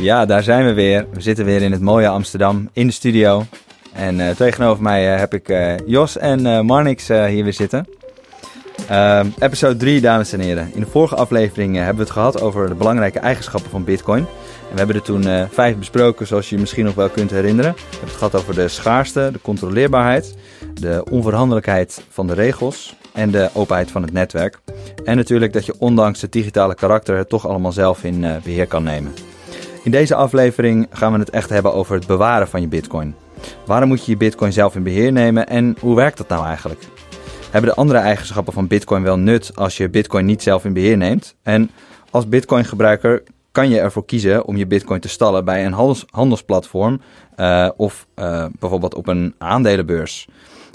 Ja, 0.00 0.26
daar 0.26 0.42
zijn 0.42 0.66
we 0.66 0.72
weer. 0.72 1.06
We 1.12 1.20
zitten 1.20 1.44
weer 1.44 1.62
in 1.62 1.72
het 1.72 1.80
mooie 1.80 2.08
Amsterdam 2.08 2.68
in 2.72 2.86
de 2.86 2.92
studio. 2.92 3.44
En 3.92 4.18
uh, 4.18 4.30
tegenover 4.30 4.82
mij 4.82 5.12
uh, 5.12 5.18
heb 5.18 5.34
ik 5.34 5.48
uh, 5.48 5.74
Jos 5.86 6.18
en 6.18 6.66
Marnix 6.66 7.08
hier 7.08 7.44
weer 7.44 7.52
zitten. 7.52 7.86
Ehm, 8.88 9.26
episode 9.38 9.76
3, 9.76 10.00
dames 10.00 10.32
en 10.32 10.40
heren. 10.40 10.70
In 10.74 10.80
de 10.80 10.86
vorige 10.86 11.14
aflevering 11.14 11.76
hebben 11.76 11.94
we 11.94 12.02
het 12.02 12.10
gehad 12.10 12.40
over 12.40 12.68
de 12.68 12.74
belangrijke 12.74 13.18
eigenschappen 13.18 13.70
van 13.70 13.84
Bitcoin. 13.84 14.18
En 14.18 14.70
we 14.70 14.76
hebben 14.76 14.96
er 14.96 15.02
toen 15.02 15.48
vijf 15.50 15.76
besproken, 15.76 16.26
zoals 16.26 16.48
je 16.48 16.54
je 16.54 16.60
misschien 16.60 16.84
nog 16.84 16.94
wel 16.94 17.08
kunt 17.08 17.30
herinneren. 17.30 17.72
We 17.72 17.80
hebben 17.90 18.08
het 18.08 18.16
gehad 18.16 18.34
over 18.34 18.54
de 18.54 18.68
schaarste, 18.68 19.28
de 19.32 19.40
controleerbaarheid, 19.42 20.34
de 20.74 21.04
onveranderlijkheid 21.10 22.04
van 22.08 22.26
de 22.26 22.34
regels 22.34 22.94
en 23.12 23.30
de 23.30 23.50
openheid 23.52 23.90
van 23.90 24.02
het 24.02 24.12
netwerk. 24.12 24.58
En 25.04 25.16
natuurlijk 25.16 25.52
dat 25.52 25.66
je 25.66 25.74
ondanks 25.78 26.20
het 26.20 26.32
digitale 26.32 26.74
karakter 26.74 27.16
het 27.16 27.28
toch 27.28 27.48
allemaal 27.48 27.72
zelf 27.72 28.04
in 28.04 28.20
beheer 28.20 28.66
kan 28.66 28.82
nemen. 28.82 29.29
In 29.82 29.90
deze 29.90 30.14
aflevering 30.14 30.86
gaan 30.90 31.12
we 31.12 31.18
het 31.18 31.30
echt 31.30 31.50
hebben 31.50 31.74
over 31.74 31.94
het 31.94 32.06
bewaren 32.06 32.48
van 32.48 32.60
je 32.60 32.68
bitcoin. 32.68 33.14
Waarom 33.66 33.88
moet 33.88 34.04
je 34.04 34.10
je 34.10 34.16
bitcoin 34.16 34.52
zelf 34.52 34.74
in 34.74 34.82
beheer 34.82 35.12
nemen 35.12 35.46
en 35.46 35.76
hoe 35.80 35.96
werkt 35.96 36.18
dat 36.18 36.28
nou 36.28 36.46
eigenlijk? 36.46 36.86
Hebben 37.50 37.70
de 37.70 37.76
andere 37.76 37.98
eigenschappen 37.98 38.52
van 38.52 38.66
bitcoin 38.66 39.02
wel 39.02 39.18
nut 39.18 39.56
als 39.56 39.76
je 39.76 39.88
bitcoin 39.88 40.24
niet 40.24 40.42
zelf 40.42 40.64
in 40.64 40.72
beheer 40.72 40.96
neemt? 40.96 41.36
En 41.42 41.70
als 42.10 42.28
bitcoin 42.28 42.64
gebruiker 42.64 43.22
kan 43.52 43.68
je 43.68 43.80
ervoor 43.80 44.04
kiezen 44.04 44.44
om 44.44 44.56
je 44.56 44.66
bitcoin 44.66 45.00
te 45.00 45.08
stallen 45.08 45.44
bij 45.44 45.66
een 45.66 46.04
handelsplatform 46.10 47.00
uh, 47.36 47.68
of 47.76 48.06
uh, 48.16 48.46
bijvoorbeeld 48.58 48.94
op 48.94 49.06
een 49.06 49.34
aandelenbeurs. 49.38 50.28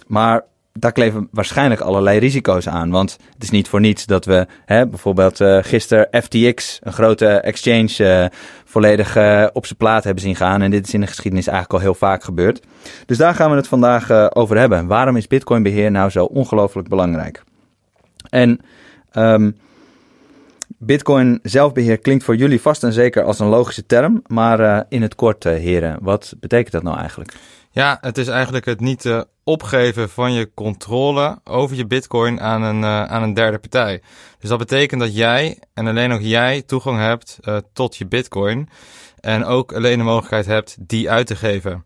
Maar 0.08 0.44
daar 0.80 0.92
kleven 0.92 1.28
waarschijnlijk 1.32 1.82
allerlei 1.82 2.20
risico's 2.20 2.68
aan. 2.68 2.90
Want 2.90 3.18
het 3.34 3.44
is 3.44 3.50
niet 3.50 3.68
voor 3.68 3.80
niets 3.80 4.06
dat 4.06 4.26
we 4.26 4.48
hè, 4.66 4.88
bijvoorbeeld 4.88 5.40
uh, 5.40 5.58
gisteren 5.62 6.08
FTX, 6.24 6.80
een 6.84 6.94
grote 6.94 7.28
exchange, 7.28 7.94
uh, 7.98 8.26
volledig 8.66 9.18
uh, 9.18 9.48
op 9.54 9.66
zijn 9.66 9.78
plaat 9.78 10.04
hebben 10.04 10.24
zien 10.24 10.36
gaan. 10.36 10.62
En 10.62 10.72
dit 10.72 10.88
is 10.88 10.94
in 10.94 11.02
de 11.02 11.08
geschiedenis 11.08 11.48
eigenlijk 11.48 11.78
al 11.78 11.86
heel 11.90 11.96
vaak 11.96 12.24
gebeurd. 12.24 12.62
Dus 13.06 13.18
daar 13.18 13.36
gaan 13.36 13.50
we 13.50 13.56
het 13.56 13.68
vandaag 13.68 14.34
over 14.36 14.58
hebben. 14.58 14.88
Waarom 14.88 15.18
is 15.18 15.28
Bitcoin 15.28 15.64
beheer 15.64 15.92
nou 15.92 16.10
zo 16.10 16.26
ongelooflijk 16.26 16.88
belangrijk? 16.88 17.44
En 18.30 18.60
um, 19.14 19.58
Bitcoin 20.78 21.40
zelfbeheer 21.44 21.98
klinkt 21.98 22.24
voor 22.24 22.36
jullie 22.36 22.62
vast 22.62 22.84
en 22.84 22.94
zeker 22.94 23.24
als 23.24 23.40
een 23.40 23.48
logische 23.48 23.86
term. 23.86 24.22
Maar 24.28 24.86
in 24.90 25.02
het 25.02 25.16
kort, 25.16 25.44
heren, 25.44 25.98
wat 26.02 26.34
betekent 26.40 26.72
dat 26.72 26.84
nou 26.84 26.98
eigenlijk? 26.98 27.34
Ja, 27.76 27.98
het 28.02 28.18
is 28.18 28.28
eigenlijk 28.28 28.66
het 28.66 28.80
niet 28.80 29.06
uh, 29.06 29.22
opgeven 29.44 30.10
van 30.10 30.34
je 30.34 30.54
controle 30.54 31.40
over 31.44 31.76
je 31.76 31.88
bitcoin 31.88 32.42
aan 32.42 32.62
een, 32.62 32.82
uh, 32.82 33.04
aan 33.04 33.24
een 33.24 33.34
derde 33.34 33.60
partij. 33.60 34.02
Dus 34.40 34.50
dat 34.50 34.60
betekent 34.60 35.02
dat 35.02 35.16
jij 35.16 35.60
en 35.74 35.88
alleen 35.88 36.10
nog 36.10 36.22
jij 36.22 36.62
toegang 36.62 36.98
hebt 36.98 37.38
uh, 37.42 37.58
tot 37.74 37.96
je 37.96 38.08
bitcoin. 38.08 38.70
En 39.20 39.46
ook 39.46 39.74
alleen 39.74 39.98
de 39.98 40.04
mogelijkheid 40.04 40.46
hebt 40.46 40.78
die 40.80 41.10
uit 41.12 41.28
te 41.28 41.36
geven. 41.36 41.86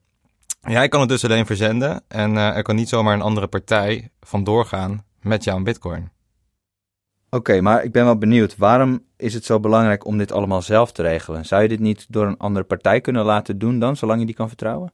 Jij 0.61 0.87
kan 0.87 0.99
het 0.99 1.09
dus 1.09 1.25
alleen 1.25 1.45
verzenden 1.45 2.01
en 2.07 2.37
er 2.37 2.63
kan 2.63 2.75
niet 2.75 2.89
zomaar 2.89 3.13
een 3.13 3.21
andere 3.21 3.47
partij 3.47 4.11
van 4.21 4.43
doorgaan 4.43 5.05
met 5.21 5.43
jouw 5.43 5.61
bitcoin. 5.61 6.09
Oké, 7.29 7.61
maar 7.61 7.83
ik 7.83 7.91
ben 7.91 8.05
wel 8.05 8.17
benieuwd. 8.17 8.57
Waarom 8.57 9.03
is 9.17 9.33
het 9.33 9.45
zo 9.45 9.59
belangrijk 9.59 10.05
om 10.05 10.17
dit 10.17 10.31
allemaal 10.31 10.61
zelf 10.61 10.91
te 10.91 11.01
regelen? 11.01 11.45
Zou 11.45 11.61
je 11.61 11.67
dit 11.67 11.79
niet 11.79 12.05
door 12.09 12.27
een 12.27 12.37
andere 12.37 12.65
partij 12.65 13.01
kunnen 13.01 13.25
laten 13.25 13.57
doen 13.57 13.79
dan, 13.79 13.95
zolang 13.95 14.19
je 14.19 14.25
die 14.25 14.35
kan 14.35 14.47
vertrouwen? 14.47 14.91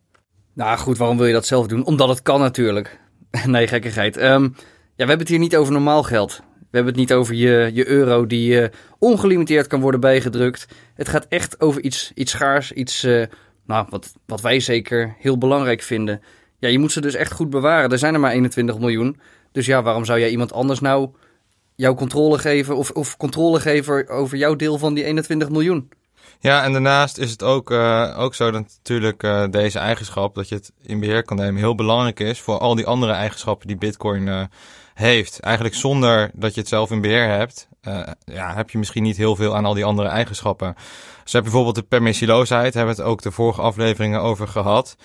Nou 0.55 0.77
goed, 0.77 0.97
waarom 0.97 1.17
wil 1.17 1.25
je 1.25 1.33
dat 1.33 1.45
zelf 1.45 1.67
doen? 1.67 1.85
Omdat 1.85 2.09
het 2.09 2.21
kan 2.21 2.39
natuurlijk. 2.39 2.99
nee, 3.45 3.67
gekkigheid. 3.67 4.17
Um, 4.17 4.53
ja, 4.95 5.03
we 5.03 5.09
hebben 5.09 5.19
het 5.19 5.27
hier 5.27 5.39
niet 5.39 5.55
over 5.55 5.73
normaal 5.73 6.03
geld. 6.03 6.41
We 6.59 6.81
hebben 6.81 6.93
het 6.93 7.01
niet 7.01 7.13
over 7.13 7.35
je, 7.35 7.69
je 7.73 7.87
euro 7.87 8.25
die 8.25 8.61
uh, 8.61 8.67
ongelimiteerd 8.99 9.67
kan 9.67 9.81
worden 9.81 9.99
bijgedrukt. 9.99 10.67
Het 10.93 11.09
gaat 11.09 11.25
echt 11.29 11.61
over 11.61 11.81
iets, 11.81 12.11
iets 12.15 12.31
schaars, 12.31 12.71
iets 12.71 13.03
uh, 13.03 13.25
nou, 13.65 13.87
wat, 13.89 14.13
wat 14.25 14.41
wij 14.41 14.59
zeker 14.59 15.15
heel 15.19 15.37
belangrijk 15.37 15.81
vinden. 15.81 16.21
Ja, 16.59 16.69
je 16.69 16.79
moet 16.79 16.91
ze 16.91 17.01
dus 17.01 17.13
echt 17.13 17.31
goed 17.31 17.49
bewaren. 17.49 17.91
Er 17.91 17.97
zijn 17.97 18.13
er 18.13 18.19
maar 18.19 18.31
21 18.31 18.79
miljoen. 18.79 19.19
Dus 19.51 19.65
ja, 19.65 19.83
waarom 19.83 20.05
zou 20.05 20.19
jij 20.19 20.29
iemand 20.29 20.53
anders 20.53 20.79
nou 20.79 21.09
jouw 21.75 21.93
controle 21.93 22.37
geven 22.37 22.75
of, 22.75 22.91
of 22.91 23.17
controle 23.17 23.59
geven 23.59 24.07
over 24.07 24.37
jouw 24.37 24.55
deel 24.55 24.77
van 24.77 24.93
die 24.93 25.03
21 25.03 25.49
miljoen? 25.49 25.89
Ja, 26.45 26.63
en 26.63 26.71
daarnaast 26.71 27.17
is 27.17 27.31
het 27.31 27.43
ook, 27.43 27.71
uh, 27.71 28.15
ook 28.17 28.35
zo 28.35 28.51
dat 28.51 28.61
natuurlijk 28.61 29.23
uh, 29.23 29.43
deze 29.49 29.79
eigenschap, 29.79 30.35
dat 30.35 30.49
je 30.49 30.55
het 30.55 30.71
in 30.81 30.99
beheer 30.99 31.23
kan 31.23 31.37
nemen, 31.37 31.55
heel 31.55 31.75
belangrijk 31.75 32.19
is 32.19 32.41
voor 32.41 32.57
al 32.57 32.75
die 32.75 32.85
andere 32.85 33.11
eigenschappen 33.11 33.67
die 33.67 33.77
Bitcoin 33.77 34.27
uh, 34.27 34.43
heeft. 34.93 35.39
Eigenlijk 35.39 35.75
zonder 35.75 36.31
dat 36.33 36.53
je 36.53 36.59
het 36.59 36.69
zelf 36.69 36.91
in 36.91 37.01
beheer 37.01 37.29
hebt, 37.29 37.67
ja, 38.25 38.55
heb 38.55 38.69
je 38.69 38.77
misschien 38.77 39.03
niet 39.03 39.17
heel 39.17 39.35
veel 39.35 39.55
aan 39.55 39.65
al 39.65 39.73
die 39.73 39.85
andere 39.85 40.07
eigenschappen. 40.07 40.75
Dus 41.23 41.33
heb 41.33 41.43
je 41.43 41.49
bijvoorbeeld 41.49 41.75
de 41.75 41.83
permissieloosheid, 41.83 42.73
hebben 42.73 42.95
we 42.95 43.01
het 43.01 43.11
ook 43.11 43.21
de 43.21 43.31
vorige 43.31 43.61
afleveringen 43.61 44.21
over 44.21 44.47
gehad. 44.47 44.95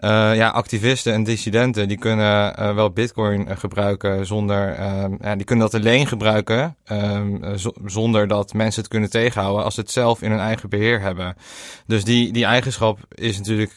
Uh, 0.00 0.36
ja, 0.36 0.48
activisten 0.48 1.12
en 1.12 1.24
dissidenten 1.24 1.88
die 1.88 1.98
kunnen 1.98 2.60
uh, 2.60 2.74
wel 2.74 2.90
Bitcoin 2.90 3.40
uh, 3.48 3.56
gebruiken 3.56 4.26
zonder, 4.26 4.82
ja, 5.20 5.36
die 5.36 5.44
kunnen 5.44 5.70
dat 5.70 5.80
alleen 5.80 6.06
gebruiken 6.06 6.76
zonder 7.84 8.28
dat 8.28 8.52
mensen 8.52 8.82
het 8.82 8.90
kunnen 8.90 9.10
tegenhouden 9.10 9.64
als 9.64 9.74
ze 9.74 9.80
het 9.80 9.90
zelf 9.90 10.22
in 10.22 10.30
hun 10.30 10.40
eigen 10.40 10.68
beheer 10.68 11.00
hebben. 11.00 11.36
Dus 11.86 12.04
die, 12.04 12.32
die 12.32 12.44
eigenschap 12.44 12.98
is 13.08 13.36
natuurlijk, 13.36 13.72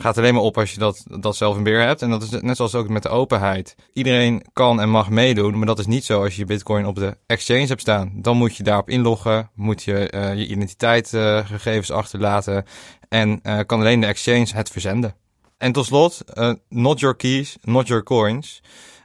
gaat 0.00 0.18
alleen 0.18 0.34
maar 0.34 0.42
op 0.42 0.58
als 0.58 0.72
je 0.72 0.78
dat, 0.78 1.04
dat 1.20 1.36
zelf 1.36 1.56
in 1.56 1.62
beheer 1.62 1.86
hebt. 1.86 2.02
En 2.02 2.10
dat 2.10 2.22
is 2.22 2.30
net 2.30 2.56
zoals 2.56 2.74
ook 2.74 2.88
met 2.88 3.02
de 3.02 3.08
openheid. 3.08 3.74
Iedereen 3.92 4.44
kan 4.52 4.80
en 4.80 4.90
mag 4.90 5.10
meedoen, 5.10 5.58
maar 5.58 5.66
dat 5.66 5.78
is 5.78 5.86
niet 5.86 6.04
zo 6.04 6.22
als 6.22 6.34
je 6.34 6.40
je 6.40 6.46
Bitcoin 6.46 6.86
op 6.86 6.94
de 6.94 7.16
exchange 7.26 7.66
hebt 7.66 7.80
staan. 7.80 8.12
Dan 8.14 8.36
moet 8.36 8.56
je 8.56 8.62
daarop 8.62 8.90
inloggen, 8.90 9.50
moet 9.54 9.82
je 9.82 10.32
je 10.36 10.46
identiteitsgegevens 10.46 11.90
achterlaten 11.90 12.64
en 13.08 13.40
kan 13.66 13.80
alleen 13.80 14.00
de 14.00 14.06
exchange 14.06 14.48
het 14.52 14.70
verzenden. 14.70 15.14
En 15.58 15.72
tot 15.72 15.84
slot, 15.84 16.22
uh, 16.34 16.54
not 16.68 17.00
your 17.00 17.16
keys, 17.16 17.56
not 17.64 17.88
your 17.88 18.02
coins. 18.02 18.62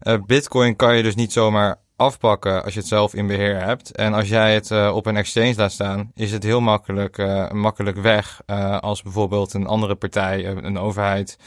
Uh, 0.07 0.17
Bitcoin 0.25 0.75
kan 0.75 0.97
je 0.97 1.03
dus 1.03 1.15
niet 1.15 1.31
zomaar 1.31 1.79
afpakken 2.01 2.63
als 2.63 2.73
je 2.73 2.79
het 2.79 2.87
zelf 2.87 3.13
in 3.13 3.27
beheer 3.27 3.63
hebt. 3.63 3.95
En 3.95 4.13
als 4.13 4.29
jij 4.29 4.53
het 4.53 4.69
uh, 4.69 4.95
op 4.95 5.05
een 5.05 5.17
exchange 5.17 5.53
laat 5.55 5.71
staan, 5.71 6.11
is 6.15 6.31
het 6.31 6.43
heel 6.43 6.61
makkelijk, 6.61 7.17
uh, 7.17 7.51
makkelijk 7.51 7.97
weg. 7.97 8.41
Uh, 8.47 8.79
als 8.79 9.01
bijvoorbeeld 9.01 9.53
een 9.53 9.67
andere 9.67 9.95
partij, 9.95 10.45
een 10.45 10.77
overheid, 10.77 11.37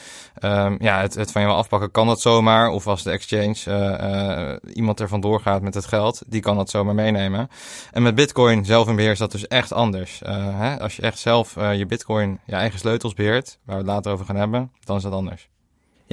um, 0.44 0.76
ja, 0.80 1.00
het, 1.00 1.14
het 1.14 1.32
van 1.32 1.42
jou 1.42 1.54
afpakken 1.54 1.90
kan 1.90 2.06
dat 2.06 2.20
zomaar. 2.20 2.68
Of 2.68 2.86
als 2.86 3.02
de 3.02 3.10
exchange 3.10 4.60
iemand 4.72 5.00
er 5.00 5.08
vandoor 5.08 5.40
gaat 5.40 5.62
met 5.62 5.74
het 5.74 5.86
geld, 5.86 6.22
die 6.26 6.40
kan 6.40 6.56
dat 6.56 6.70
zomaar 6.70 6.94
meenemen. 6.94 7.48
En 7.92 8.02
met 8.02 8.14
Bitcoin 8.14 8.64
zelf 8.64 8.88
in 8.88 8.96
beheer 8.96 9.10
is 9.10 9.18
dat 9.18 9.32
dus 9.32 9.46
echt 9.46 9.72
anders. 9.72 10.20
Hè? 10.24 10.80
Als 10.80 10.96
je 10.96 11.02
echt 11.02 11.18
zelf 11.18 11.54
je 11.54 11.86
Bitcoin, 11.86 12.40
je 12.46 12.54
eigen 12.54 12.78
sleutels 12.78 13.14
beheert, 13.14 13.58
waar 13.64 13.76
we 13.76 13.82
het 13.82 13.90
later 13.90 14.12
over 14.12 14.26
gaan 14.26 14.36
hebben, 14.36 14.72
dan 14.84 14.96
is 14.96 15.02
dat 15.02 15.12
anders. 15.12 15.48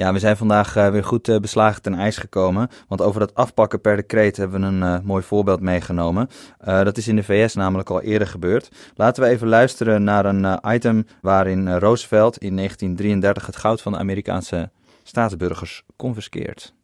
Ja, 0.02 0.12
we 0.12 0.18
zijn 0.18 0.36
vandaag 0.36 0.76
uh, 0.76 0.88
weer 0.88 1.04
goed 1.04 1.28
uh, 1.28 1.38
beslagen 1.38 1.82
ten 1.82 1.94
ijs 1.94 2.16
gekomen. 2.16 2.68
Want 2.88 3.02
over 3.02 3.20
dat 3.20 3.34
afpakken 3.34 3.80
per 3.80 3.96
decreet 3.96 4.36
hebben 4.36 4.60
we 4.60 4.66
een 4.66 4.82
uh, 4.82 4.98
mooi 5.04 5.22
voorbeeld 5.22 5.60
meegenomen. 5.60 6.28
dat 6.64 6.96
is 6.96 7.08
in 7.08 7.16
de 7.16 7.22
VS 7.22 7.54
namelijk 7.54 7.90
al 7.90 8.00
eerder 8.00 8.28
gebeurd. 8.28 8.68
Laten 8.94 9.22
we 9.22 9.28
even 9.28 9.48
luisteren 9.48 10.04
naar 10.04 10.24
een 10.24 10.58
item 10.66 11.06
waarin 11.20 11.78
Roosevelt 11.78 12.38
in 12.38 12.56
1933 12.56 13.46
het 13.46 13.56
goud 13.56 13.82
van 13.82 13.92
de 13.92 13.98
Amerikaanse 13.98 14.70
staatsburgers 15.02 15.82
confiskeert. 15.96 16.74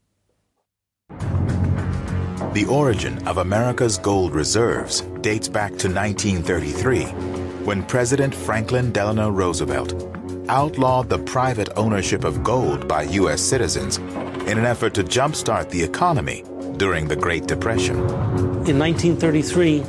The 2.53 2.67
origin 2.69 3.28
of 3.28 3.39
America's 3.39 3.99
gold 4.03 4.34
reserves 4.34 5.03
dates 5.21 5.51
back 5.51 5.73
to 5.73 5.93
1933, 5.93 7.12
when 7.65 7.84
President 7.84 8.34
Franklin 8.34 8.93
Delano 8.93 9.39
Roosevelt 9.39 10.18
outlawed 10.48 11.09
the 11.09 11.19
private 11.19 11.69
ownership 11.76 12.25
of 12.25 12.42
gold 12.42 12.88
by 12.88 13.03
U.S. 13.03 13.41
citizens 13.41 13.98
in 13.98 14.59
an 14.59 14.64
effort 14.64 14.94
to 14.94 15.04
jumpstart 15.04 15.70
the 15.70 15.82
economy 15.82 16.44
during 16.76 17.09
the 17.09 17.16
Great 17.16 17.47
Depression. 17.47 17.97
In 18.66 18.78
1933, 18.78 19.80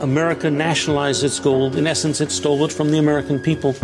America 0.00 0.50
nationalized 0.50 1.24
its 1.24 1.40
gold. 1.40 1.76
In 1.76 1.86
essence, 1.86 2.20
it 2.20 2.30
stole 2.30 2.64
it 2.64 2.72
from 2.72 2.90
the 2.90 2.98
American 2.98 3.38
people. 3.40 3.74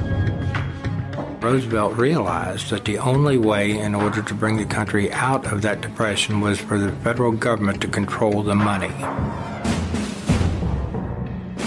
Roosevelt 1.40 1.96
realized 1.96 2.70
that 2.70 2.84
the 2.84 2.98
only 2.98 3.36
way 3.36 3.76
in 3.76 3.94
order 3.94 4.22
to 4.22 4.34
bring 4.34 4.56
the 4.56 4.64
country 4.64 5.12
out 5.12 5.52
of 5.52 5.62
that 5.62 5.80
depression 5.80 6.40
was 6.40 6.60
for 6.60 6.78
the 6.78 6.92
federal 7.02 7.32
government 7.32 7.80
to 7.80 7.88
control 7.88 8.42
the 8.42 8.54
money. 8.54 8.92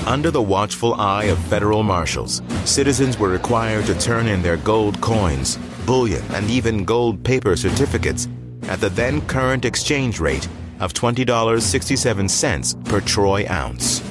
Under 0.06 0.30
the 0.30 0.42
watchful 0.42 0.94
eye 0.94 1.26
of 1.26 1.40
federal 1.40 1.82
marshals, 1.82 2.44
citizens 2.64 3.18
were 3.18 3.30
required 3.30 3.88
to 3.88 3.98
turn 4.00 4.28
in 4.28 4.44
their 4.44 4.58
gold 4.58 5.02
coins, 5.02 5.58
bullion, 5.88 6.22
and 6.34 6.48
even 6.48 6.86
gold 6.86 7.24
paper 7.24 7.56
certificates 7.56 8.28
at 8.68 8.80
the 8.80 8.90
then 8.90 9.20
current 9.22 9.66
exchange 9.66 10.20
rate 10.20 10.48
of 10.80 10.94
$20.67 10.94 12.86
per 12.86 13.02
troy 13.02 13.48
ounce. 13.50 14.02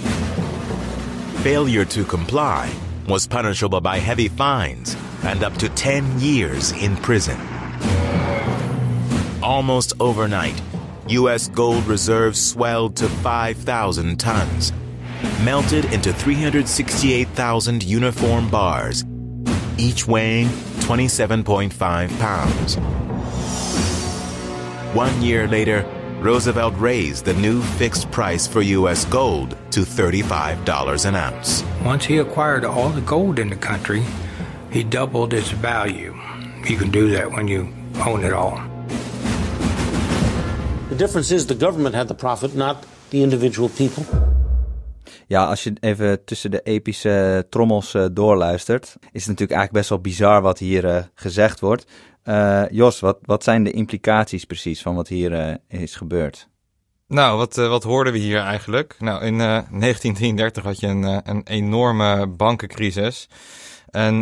Failure 1.45 1.85
to 1.85 2.05
comply 2.05 2.75
was 3.07 3.29
punishable 3.29 3.81
by 3.81 3.99
heavy 3.99 4.27
fines 4.27 4.97
and 5.23 5.45
up 5.45 5.55
to 5.59 5.69
10 5.69 6.19
years 6.19 6.73
in 6.73 6.97
prison. 6.97 7.39
Almost 9.45 9.93
overnight, 10.01 10.61
U.S. 11.07 11.47
gold 11.47 11.87
reserves 11.87 12.45
swelled 12.45 12.97
to 12.97 13.09
5,000 13.09 14.19
tons 14.19 14.73
melted 15.43 15.87
into 15.87 16.13
368,000 16.13 17.83
uniform 17.83 18.49
bars, 18.49 19.05
each 19.79 20.07
weighing 20.07 20.49
27.5 20.87 22.19
pounds. 22.19 22.77
One 24.95 25.23
year 25.23 25.49
later, 25.49 25.85
Roosevelt 26.21 26.75
raised 26.79 27.25
the 27.25 27.35
new 27.35 27.61
fixed 27.61 28.11
price 28.11 28.47
for 28.47 28.63
U.S. 28.63 29.05
gold 29.05 29.57
to 29.73 29.81
$35 29.81 31.05
an 31.05 31.17
ounce. 31.17 31.63
Once 31.85 32.05
he 32.05 32.19
acquired 32.19 32.65
all 32.65 32.89
the 32.91 33.03
gold 33.03 33.39
in 33.39 33.51
the 33.51 33.57
country, 33.57 34.03
he 34.71 34.83
doubled 34.83 35.35
its 35.35 35.51
value. 35.51 36.15
You 36.67 36.77
can 36.79 36.91
do 36.91 37.11
that 37.11 37.31
when 37.31 37.47
you 37.47 37.73
own 38.07 38.25
it 38.25 38.33
all. 38.33 38.57
The 40.89 40.97
difference 40.97 41.31
is 41.31 41.47
the 41.47 41.55
government 41.55 41.95
had 41.95 42.09
the 42.09 42.15
profit, 42.15 42.55
not 42.55 42.87
the 43.11 43.23
individual 43.23 43.69
people. 43.69 44.07
Ja, 45.27 45.45
als 45.47 45.65
je 45.65 45.73
even 45.81 46.25
tussen 46.25 46.51
de 46.51 46.61
epische 46.61 47.47
trommels 47.51 47.95
uh, 47.95 48.05
doorluistert, 48.13 48.85
is 48.85 48.97
het 49.01 49.13
natuurlijk 49.13 49.59
eigenlijk 49.59 49.73
best 49.73 49.89
wel 49.89 50.01
bizar 50.01 50.43
wat 50.43 50.59
hier 50.59 50.85
uh, 50.85 51.03
gezegd 51.15 51.61
wordt. 51.61 51.87
Uh, 52.25 52.63
Jos, 52.71 53.01
wat, 53.01 53.19
wat 53.23 53.45
zijn 53.45 53.65
de 53.65 53.71
implicaties 53.71 54.45
precies 54.45 54.83
van 54.83 54.95
wat 54.95 55.09
hier 55.09 55.59
is 55.69 55.97
gebeurd? 55.97 56.49
Nou, 57.09 57.39
wat, 57.39 57.55
wat 57.55 57.83
hoorden 57.83 58.13
we 58.13 58.19
hier 58.19 58.41
eigenlijk? 58.41 58.97
Nou, 58.99 59.25
in 59.25 59.39
1933 59.39 60.65
had 60.65 60.81
je 60.81 60.87
een, 60.87 61.31
een 61.31 61.43
enorme 61.45 62.27
bankencrisis. 62.27 63.29
En 63.91 64.21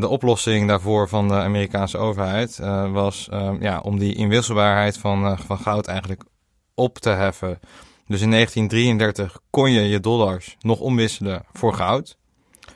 de 0.00 0.08
oplossing 0.08 0.68
daarvoor 0.68 1.08
van 1.08 1.28
de 1.28 1.34
Amerikaanse 1.34 1.98
overheid 1.98 2.58
was 2.92 3.28
ja, 3.60 3.80
om 3.80 3.98
die 3.98 4.14
inwisselbaarheid 4.14 4.98
van, 4.98 5.38
van 5.38 5.58
goud 5.58 5.86
eigenlijk 5.86 6.22
op 6.74 6.98
te 6.98 7.10
heffen. 7.10 7.58
Dus 8.06 8.20
in 8.20 8.30
1933 8.30 9.40
kon 9.50 9.70
je 9.70 9.80
je 9.80 10.00
dollars 10.00 10.56
nog 10.60 10.80
omwisselen 10.80 11.44
voor 11.52 11.74
goud. 11.74 12.16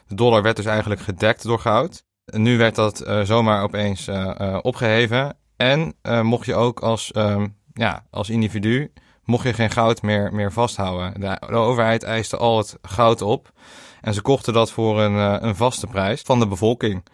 De 0.07 0.15
dollar 0.15 0.43
werd 0.43 0.57
dus 0.57 0.65
eigenlijk 0.65 1.01
gedekt 1.01 1.43
door 1.43 1.59
goud. 1.59 2.05
En 2.25 2.43
nu 2.43 2.59
werd 2.59 2.75
dat 2.75 3.07
uh, 3.07 3.21
zomaar 3.21 3.63
opeens 3.63 4.09
uh, 4.09 4.35
uh, 4.41 4.59
opgeheven. 4.63 5.37
En 5.57 5.95
mocht 6.23 6.47
je 6.47 6.55
ook 6.55 6.81
als, 6.81 7.11
um, 7.17 7.57
ja, 7.73 8.07
als 8.11 8.31
individu 8.31 8.93
mocht 9.25 9.45
je 9.45 9.53
geen 9.53 9.71
goud 9.71 10.03
meer, 10.03 10.35
meer 10.35 10.53
vasthouden. 10.53 11.21
De, 11.21 11.37
de, 11.47 11.53
overheid 11.53 12.03
eiste 12.03 12.37
al 12.37 12.59
het 12.59 12.79
goud 12.83 13.23
op. 13.23 13.53
En 14.01 14.15
ze 14.15 14.23
kochten 14.23 14.53
dat 14.53 14.71
voor 14.71 15.01
een, 15.01 15.45
een 15.47 15.57
vaste 15.57 15.87
prijs 15.87 16.21
van 16.21 16.39
de 16.39 16.47
bevolking. 16.47 17.05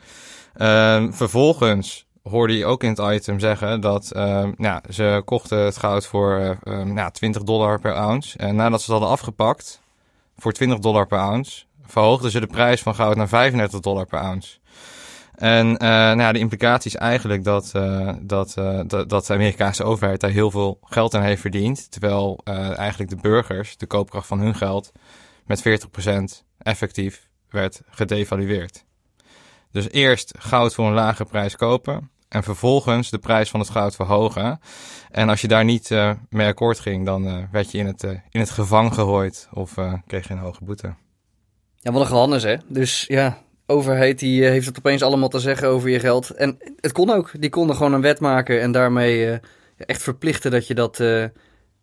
Ehm, 0.55 1.12
vervolgens 1.12 2.06
hoorde 2.30 2.56
je 2.56 2.66
ook 2.66 2.82
in 2.82 2.88
het 2.88 3.14
item 3.14 3.38
zeggen 3.38 3.80
dat 3.80 4.12
uh, 4.16 4.48
ja, 4.56 4.82
ze 4.90 5.22
kochten 5.24 5.58
het 5.58 5.76
goud 5.76 6.06
voor 6.06 6.58
uh, 6.64 6.94
ja, 6.94 7.10
20 7.10 7.42
dollar 7.42 7.80
per 7.80 7.94
ounce. 7.94 8.38
En 8.38 8.56
nadat 8.56 8.82
ze 8.82 8.84
het 8.84 9.00
hadden 9.00 9.18
afgepakt 9.18 9.80
voor 10.36 10.52
20 10.52 10.78
dollar 10.78 11.06
per 11.06 11.18
ounce, 11.18 11.64
verhoogden 11.86 12.30
ze 12.30 12.40
de 12.40 12.46
prijs 12.46 12.82
van 12.82 12.94
goud 12.94 13.16
naar 13.16 13.28
35 13.28 13.80
dollar 13.80 14.06
per 14.06 14.18
ounce. 14.18 14.58
En 15.34 15.66
uh, 15.66 15.78
nou 15.78 16.20
ja, 16.20 16.32
de 16.32 16.38
implicatie 16.38 16.90
is 16.90 16.96
eigenlijk 16.96 17.44
dat, 17.44 17.72
uh, 17.76 18.12
dat, 18.20 18.54
uh, 18.58 18.80
dat, 18.86 19.08
dat 19.08 19.26
de 19.26 19.32
Amerikaanse 19.32 19.84
overheid 19.84 20.20
daar 20.20 20.30
heel 20.30 20.50
veel 20.50 20.78
geld 20.82 21.14
aan 21.14 21.22
heeft 21.22 21.40
verdiend. 21.40 21.90
Terwijl 21.90 22.40
eigenlijk 22.76 23.10
de 23.10 23.16
burgers, 23.16 23.76
de 23.76 23.86
koopkracht 23.86 24.26
van 24.26 24.40
hun 24.40 24.54
geld, 24.54 24.92
met 25.46 25.62
40% 26.40 26.44
effectief 26.58 27.28
werd 27.48 27.82
gedevalueerd. 27.90 28.84
Dus 29.70 29.90
eerst 29.90 30.34
goud 30.38 30.74
voor 30.74 30.86
een 30.86 30.92
lage 30.92 31.24
prijs 31.24 31.56
kopen. 31.56 32.10
En 32.34 32.42
vervolgens 32.42 33.10
de 33.10 33.19
prijs 33.19 33.50
van 33.50 33.60
het 33.60 33.70
goud 33.70 33.94
verhogen. 33.94 34.60
En 35.10 35.28
als 35.28 35.40
je 35.40 35.48
daar 35.48 35.64
niet 35.64 35.90
uh, 35.90 36.10
mee 36.28 36.46
akkoord 36.46 36.81
ging, 36.81 37.06
dan 37.06 37.26
uh, 37.26 37.44
werd 37.52 37.70
je 37.70 37.78
in 37.78 37.86
het, 37.86 38.02
uh, 38.02 38.10
in 38.31 38.40
het 38.40 38.50
gevang 38.50 38.94
gegooid 38.94 39.48
of 39.52 39.75
kreeg 40.06 40.28
je 40.28 40.34
een 40.34 40.40
hoge 40.40 40.64
boete. 40.64 40.94
Ja, 41.76 41.92
wat 41.92 42.00
een 42.00 42.06
gehannes 42.06 42.42
hè. 42.42 42.56
Dus 42.69 43.04
ja, 43.08 43.38
overheid 43.66 44.19
die 44.19 44.44
heeft 44.44 44.66
het 44.66 44.78
opeens 44.78 45.02
allemaal 45.02 45.28
te 45.28 45.38
zeggen 45.38 45.69
over 45.69 45.88
je 45.88 46.00
geld. 46.00 46.31
En 46.31 46.56
het 46.81 46.92
kon 46.92 47.10
ook. 47.10 47.31
Die 47.40 47.50
konden 47.50 47.76
gewoon 47.76 47.92
een 47.92 48.00
wet 48.00 48.20
maken 48.20 48.60
en 48.60 48.72
daarmee 48.72 49.40
echt 49.76 50.02
verplichten 50.02 50.50
dat 50.50 50.66
je 50.66 50.75
dat, 50.75 50.96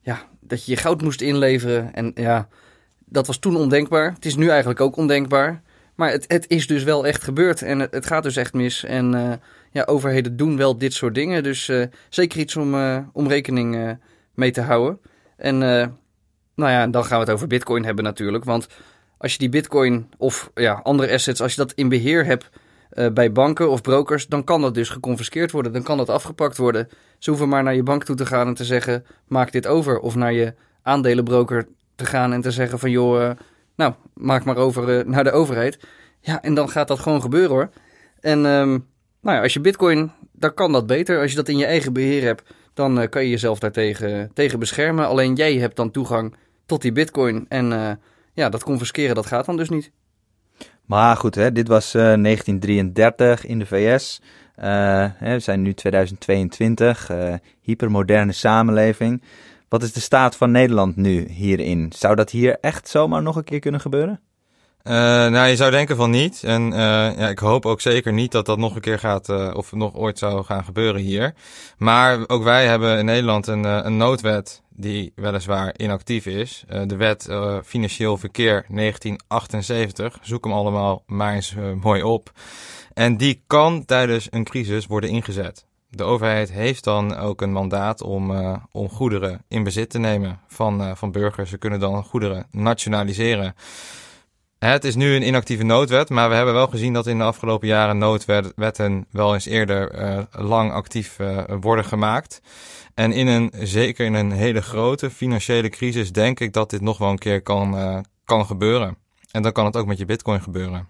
ja, 0.01 0.27
dat 0.39 0.65
je 0.65 0.71
je 0.71 0.77
goud 0.77 1.01
moest 1.01 1.21
inleveren. 1.21 1.93
En 1.93 2.11
ja, 2.15 2.47
dat 3.05 3.27
was 3.27 3.37
toen 3.37 3.55
ondenkbaar. 3.55 4.11
Het 4.13 4.25
is 4.25 4.35
nu 4.35 4.49
eigenlijk 4.49 4.81
ook 4.81 4.95
ondenkbaar. 4.95 5.61
Maar 5.95 6.11
het, 6.11 6.25
het 6.27 6.45
is 6.49 6.67
dus 6.67 6.83
wel 6.83 7.05
echt 7.07 7.23
gebeurd 7.23 7.61
en 7.61 7.79
het, 7.79 7.93
het 7.93 8.05
gaat 8.05 8.23
dus 8.23 8.35
echt 8.35 8.53
mis. 8.53 8.83
En 8.83 9.39
ja, 9.71 9.83
overheden 9.85 10.37
doen 10.37 10.57
wel 10.57 10.77
dit 10.77 10.93
soort 10.93 11.15
dingen. 11.15 11.43
Dus 11.43 11.67
uh, 11.67 11.85
zeker 12.09 12.39
iets 12.39 12.55
om, 12.55 12.73
uh, 12.73 12.97
om 13.13 13.27
rekening 13.27 13.75
uh, 13.75 13.91
mee 14.33 14.51
te 14.51 14.61
houden. 14.61 14.99
En 15.37 15.57
nou 16.55 16.71
ja, 16.71 16.87
dan 16.87 17.05
gaan 17.05 17.19
we 17.19 17.25
het 17.25 17.33
over 17.33 17.47
bitcoin 17.47 17.85
hebben 17.85 18.03
natuurlijk. 18.03 18.43
Want 18.43 18.67
als 19.17 19.31
je 19.31 19.37
die 19.37 19.49
bitcoin 19.49 20.09
of 20.17 20.51
ja, 20.55 20.73
andere 20.73 21.13
assets, 21.13 21.41
als 21.41 21.51
je 21.55 21.61
dat 21.61 21.73
in 21.73 21.89
beheer 21.89 22.25
hebt 22.25 22.49
bij 23.13 23.31
banken 23.31 23.69
of 23.69 23.81
brokers, 23.81 24.27
dan 24.27 24.43
kan 24.43 24.61
dat 24.61 24.73
dus 24.73 24.89
geconfiskeerd 24.89 25.51
worden. 25.51 25.73
Dan 25.73 25.83
kan 25.83 25.97
dat 25.97 26.09
afgepakt 26.09 26.57
worden. 26.57 26.89
Ze 27.17 27.29
hoeven 27.29 27.49
maar 27.49 27.63
naar 27.63 27.75
je 27.75 27.83
bank 27.83 28.03
toe 28.03 28.15
te 28.15 28.25
gaan 28.25 28.47
en 28.47 28.53
te 28.53 28.65
zeggen, 28.65 29.05
maak 29.27 29.51
dit 29.51 29.67
over. 29.67 29.99
Of 29.99 30.15
naar 30.15 30.33
je 30.33 30.53
aandelenbroker 30.81 31.67
te 31.95 32.05
gaan 32.05 32.33
en 32.33 32.41
te 32.41 32.51
zeggen 32.51 32.79
van 32.79 32.91
joh, 32.91 33.31
nou, 33.75 33.93
maak 34.13 34.43
maar 34.43 34.57
over 34.57 35.07
naar 35.07 35.23
de 35.23 35.31
overheid. 35.31 35.79
Ja, 36.19 36.41
en 36.41 36.53
dan 36.53 36.69
gaat 36.69 36.87
dat 36.87 36.99
gewoon 36.99 37.21
gebeuren 37.21 37.49
hoor. 37.49 37.69
En 38.19 38.45
um, 38.45 38.87
nou 39.21 39.35
ja, 39.35 39.43
als 39.43 39.53
je 39.53 39.59
bitcoin, 39.59 40.11
dan 40.31 40.53
kan 40.53 40.71
dat 40.71 40.87
beter. 40.87 41.19
Als 41.21 41.29
je 41.29 41.35
dat 41.35 41.47
in 41.47 41.57
je 41.57 41.65
eigen 41.65 41.93
beheer 41.93 42.23
hebt, 42.23 42.53
dan 42.73 43.01
uh, 43.01 43.09
kan 43.09 43.23
je 43.23 43.29
jezelf 43.29 43.59
daartegen 43.59 44.31
tegen 44.33 44.59
beschermen. 44.59 45.07
Alleen 45.07 45.35
jij 45.35 45.55
hebt 45.55 45.75
dan 45.75 45.91
toegang 45.91 46.35
tot 46.65 46.81
die 46.81 46.91
bitcoin. 46.91 47.45
En 47.49 47.71
uh, 47.71 47.91
ja, 48.33 48.49
dat 48.49 48.63
confisceren, 48.63 49.15
dat 49.15 49.25
gaat 49.25 49.45
dan 49.45 49.57
dus 49.57 49.69
niet. 49.69 49.91
Maar 50.85 51.17
goed, 51.17 51.35
hè, 51.35 51.51
dit 51.51 51.67
was 51.67 51.95
uh, 51.95 52.01
1933 52.01 53.45
in 53.45 53.59
de 53.59 53.65
VS. 53.65 54.21
We 54.55 55.35
zijn 55.37 55.61
nu 55.61 55.73
2022, 55.73 57.11
hypermoderne 57.61 58.31
samenleving. 58.31 59.23
Wat 59.69 59.83
is 59.83 59.93
de 59.93 59.99
staat 59.99 60.35
van 60.35 60.51
Nederland 60.51 60.95
nu 60.95 61.27
hierin? 61.29 61.93
Zou 61.95 62.15
dat 62.15 62.29
hier 62.29 62.57
echt 62.59 62.87
zomaar 62.87 63.21
nog 63.21 63.35
een 63.35 63.43
keer 63.43 63.59
kunnen 63.59 63.81
gebeuren? 63.81 64.19
Uh, 64.83 64.93
nou, 64.93 65.47
je 65.47 65.55
zou 65.55 65.71
denken 65.71 65.95
van 65.95 66.09
niet. 66.09 66.43
En 66.43 66.71
uh, 66.71 66.77
ja, 67.17 67.29
ik 67.29 67.39
hoop 67.39 67.65
ook 67.65 67.81
zeker 67.81 68.13
niet 68.13 68.31
dat 68.31 68.45
dat 68.45 68.57
nog 68.57 68.75
een 68.75 68.81
keer 68.81 68.99
gaat, 68.99 69.29
uh, 69.29 69.51
of 69.53 69.71
nog 69.71 69.95
ooit 69.95 70.17
zou 70.17 70.43
gaan 70.43 70.63
gebeuren 70.63 71.01
hier. 71.01 71.33
Maar 71.77 72.19
ook 72.27 72.43
wij 72.43 72.67
hebben 72.67 72.97
in 72.97 73.05
Nederland 73.05 73.47
een, 73.47 73.63
een 73.63 73.97
noodwet 73.97 74.61
die 74.69 75.11
weliswaar 75.15 75.73
inactief 75.77 76.25
is. 76.25 76.63
de 76.85 76.95
wet 76.95 77.29
Financieel 77.65 78.17
Verkeer 78.17 78.65
1978. 78.67 80.17
Zoek 80.21 80.43
hem 80.43 80.53
allemaal 80.53 81.03
maar 81.05 81.33
eens 81.33 81.55
mooi 81.81 82.03
op. 82.03 82.31
En 82.93 83.17
die 83.17 83.43
kan 83.47 83.85
tijdens 83.85 84.27
een 84.29 84.43
crisis 84.43 84.85
worden 84.85 85.09
ingezet. 85.09 85.65
De 85.89 86.03
overheid 86.03 86.51
heeft 86.51 86.83
dan 86.83 87.17
ook 87.17 87.41
een 87.41 87.51
mandaat 87.51 88.01
om, 88.01 88.31
om 88.71 88.89
goederen 88.89 89.43
in 89.47 89.63
bezit 89.63 89.89
te 89.89 89.99
nemen 89.99 90.39
van, 90.47 90.97
van 90.97 91.11
burgers. 91.11 91.49
Ze 91.49 91.57
kunnen 91.57 91.79
dan 91.79 92.03
goederen 92.03 92.47
nationaliseren. 92.51 93.55
Het 94.65 94.83
is 94.83 94.95
nu 94.95 95.15
een 95.15 95.27
inactieve 95.27 95.63
noodwet, 95.63 96.09
maar 96.09 96.29
we 96.29 96.35
hebben 96.35 96.53
wel 96.53 96.67
gezien 96.67 96.93
dat 96.93 97.07
in 97.07 97.17
de 97.17 97.23
afgelopen 97.23 97.67
jaren 97.67 97.97
noodwetten 97.97 99.05
wel 99.11 99.33
eens 99.33 99.45
eerder 99.45 100.01
uh, 100.01 100.19
lang 100.31 100.71
actief 100.71 101.19
uh, 101.19 101.43
worden 101.59 101.85
gemaakt. 101.85 102.41
En 102.93 103.11
in 103.11 103.27
een, 103.27 103.51
zeker 103.59 104.05
in 104.05 104.13
een 104.13 104.31
hele 104.31 104.61
grote 104.61 105.09
financiële 105.09 105.69
crisis 105.69 106.11
denk 106.11 106.39
ik 106.39 106.53
dat 106.53 106.69
dit 106.69 106.81
nog 106.81 106.97
wel 106.97 107.09
een 107.09 107.17
keer 107.17 107.41
kan, 107.41 107.75
uh, 107.75 107.99
kan 108.25 108.45
gebeuren. 108.45 108.97
En 109.31 109.41
dan 109.41 109.51
kan 109.51 109.65
het 109.65 109.75
ook 109.75 109.85
met 109.85 109.97
je 109.97 110.05
bitcoin 110.05 110.41
gebeuren. 110.41 110.87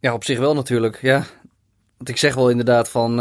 Ja, 0.00 0.12
op 0.14 0.24
zich 0.24 0.38
wel 0.38 0.54
natuurlijk, 0.54 0.98
ja. 1.02 1.24
Want 1.96 2.08
ik 2.08 2.16
zeg 2.16 2.34
wel 2.34 2.50
inderdaad 2.50 2.90
van, 2.90 3.14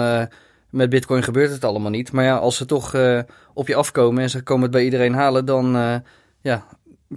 met 0.70 0.90
bitcoin 0.90 1.24
gebeurt 1.24 1.52
het 1.52 1.64
allemaal 1.64 1.92
niet. 1.92 2.12
Maar 2.12 2.24
ja, 2.24 2.38
als 2.38 2.56
ze 2.56 2.66
toch 2.66 2.96
op 3.54 3.68
je 3.68 3.76
afkomen 3.76 4.24
en 4.24 4.30
ze 4.30 4.44
komen 4.44 4.64
het 4.64 4.72
bij 4.72 4.84
iedereen 4.84 5.14
halen, 5.14 5.46
dan 5.46 5.74
ja, 6.42 6.66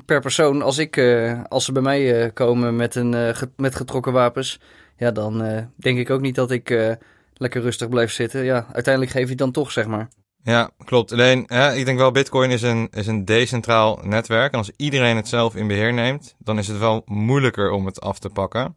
per 0.05 0.21
persoon, 0.21 0.63
als, 0.63 0.79
ik, 0.79 0.97
uh, 0.97 1.41
als 1.49 1.65
ze 1.65 1.73
bij 1.73 1.83
mij 1.83 2.25
uh, 2.25 2.31
komen 2.35 2.77
met, 2.77 2.95
een, 2.95 3.13
uh, 3.13 3.43
met 3.57 3.75
getrokken 3.75 4.13
wapens, 4.13 4.61
ja, 4.97 5.11
dan 5.11 5.67
denk 5.77 5.99
ik 5.99 6.11
ook 6.11 6.21
niet 6.21 6.35
dat 6.35 6.51
ik 6.51 6.97
lekker 7.35 7.63
rustig 7.63 7.89
blijf 7.89 8.13
zitten. 8.13 8.45
Ja, 8.45 8.67
uiteindelijk 8.73 9.13
geef 9.13 9.23
je 9.23 9.29
het 9.29 9.39
dan 9.39 9.53
toch, 9.53 9.73
zeg 9.73 9.87
maar. 9.87 10.09
Ja, 10.43 10.71
klopt. 10.85 11.13
Alleen, 11.13 11.45
hè, 11.47 11.75
ik 11.75 11.85
denk 11.85 11.99
wel, 11.99 12.11
Bitcoin 12.11 12.51
is 12.51 12.63
een, 12.63 12.89
is 12.91 13.07
een 13.07 13.25
decentraal 13.25 14.01
netwerk. 14.03 14.53
En 14.53 14.59
als 14.59 14.71
iedereen 14.77 15.17
het 15.17 15.29
zelf 15.29 15.55
in 15.55 15.67
beheer 15.67 15.93
neemt, 15.93 16.35
dan 16.39 16.59
is 16.59 16.69
het 16.69 16.79
wel 16.79 17.03
moeilijker 17.05 17.71
om 17.71 17.87
het 17.87 18.01
af 18.01 18.19
te 18.19 18.29
pakken. 18.29 18.77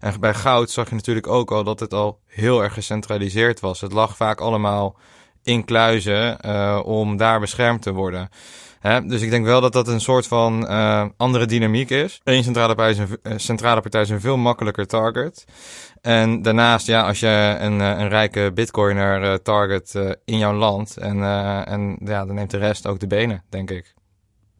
En 0.00 0.20
bij 0.20 0.34
goud 0.34 0.70
zag 0.70 0.88
je 0.88 0.94
natuurlijk 0.94 1.26
ook 1.26 1.50
al 1.50 1.64
dat 1.64 1.80
het 1.80 1.92
al 1.92 2.20
heel 2.26 2.62
erg 2.62 2.72
gecentraliseerd 2.72 3.60
was. 3.60 3.80
Het 3.80 3.92
lag 3.92 4.16
vaak 4.16 4.40
allemaal 4.40 4.98
in 5.42 5.64
kluizen 5.64 6.44
om 6.84 7.16
daar 7.16 7.40
beschermd 7.40 7.82
te 7.82 7.92
worden. 7.92 8.28
Dus 9.06 9.22
ik 9.22 9.30
denk 9.30 9.44
wel 9.44 9.60
dat 9.60 9.72
dat 9.72 9.88
een 9.88 10.00
soort 10.00 10.26
van 10.26 10.62
uh, 10.62 11.06
andere 11.16 11.46
dynamiek 11.46 11.90
is. 11.90 12.20
Eén 12.24 12.44
centrale 12.44 12.74
partij, 12.74 12.90
is 12.90 12.98
een, 12.98 13.18
eh, 13.22 13.32
centrale 13.36 13.80
partij 13.80 14.00
is 14.00 14.10
een 14.10 14.20
veel 14.20 14.36
makkelijker 14.36 14.86
target. 14.86 15.44
En 16.00 16.42
daarnaast, 16.42 16.86
ja, 16.86 17.06
als 17.06 17.20
je 17.20 17.56
een, 17.60 17.80
eh, 17.80 17.98
een 17.98 18.08
rijke 18.08 18.50
bitcoiner 18.54 19.42
target 19.42 19.94
in 20.24 20.38
jouw 20.38 20.54
land. 20.54 20.96
En, 20.96 21.22
en 21.66 21.98
ja, 22.04 22.24
dan 22.26 22.34
neemt 22.34 22.50
de 22.50 22.58
rest 22.58 22.86
ook 22.86 23.00
de 23.00 23.06
benen, 23.06 23.42
denk 23.48 23.70
ik. 23.70 23.94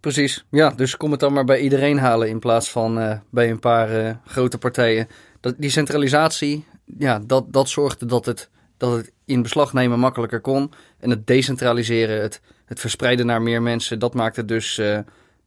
Precies. 0.00 0.47
Ja, 0.50 0.71
dus 0.71 0.97
kom 0.97 1.11
het 1.11 1.21
dan 1.21 1.33
maar 1.33 1.45
bij 1.45 1.61
iedereen 1.61 1.99
halen 1.99 2.28
in 2.28 2.38
plaats 2.38 2.71
van 2.71 3.21
bij 3.30 3.50
een 3.50 3.61
paar 3.61 4.21
grote 4.25 4.59
partijen. 4.59 5.09
Dat, 5.40 5.54
die 5.59 5.71
centralisatie, 5.71 6.64
ja, 6.99 7.21
dat, 7.26 7.52
dat 7.52 7.68
zorgde 7.68 8.06
dat 8.06 8.26
het, 8.26 8.50
dat 8.76 8.92
het 8.92 9.12
in 9.25 9.42
beslag 9.42 9.73
nemen 9.73 9.99
makkelijker 9.99 10.40
kon. 10.40 10.73
En 10.99 11.11
het 11.11 11.26
decentraliseren, 11.26 12.23
het, 12.23 12.40
het 12.66 12.80
verspreiden 12.80 13.26
naar 13.26 13.42
meer 13.42 13.62
mensen, 13.62 13.99
dat 13.99 14.14
maakt 14.14 14.37
het 14.37 14.49
dus 14.49 14.78
uh, 14.78 14.99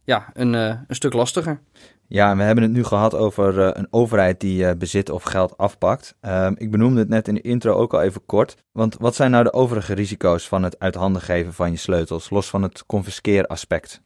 ja, 0.04 0.30
een, 0.34 0.54
een 0.54 0.86
stuk 0.88 1.14
lastiger. 1.14 1.60
Ja, 2.08 2.36
we 2.36 2.44
hebben 2.44 2.64
het 2.64 2.74
nu 2.74 2.84
gehad 2.84 3.16
over 3.16 3.58
uh, 3.58 3.70
een 3.74 3.88
overheid 3.90 4.40
die 4.40 4.76
bezit 4.76 5.10
of 5.10 5.24
geld 5.24 5.58
afpakt. 5.58 6.16
Uh, 6.22 6.50
ik 6.56 6.72
benoemde 6.72 7.00
het 7.00 7.10
net 7.10 7.28
in 7.28 7.34
de 7.34 7.42
intro 7.42 7.74
ook 7.74 7.94
al 7.94 8.02
even 8.02 8.26
kort. 8.26 8.56
Want 8.72 8.96
wat 9.00 9.16
zijn 9.16 9.32
nou 9.32 9.44
de 9.44 9.54
overige 9.54 9.94
risico's 9.94 10.48
van 10.48 10.64
het 10.64 10.80
uit 10.80 10.96
handen 10.96 11.22
geven 11.22 11.54
van 11.54 11.72
je 11.72 11.78
sleutels, 11.78 12.30
los 12.30 12.50
van 12.50 12.64
het 12.64 12.86
confiskeeraspect? 12.86 14.02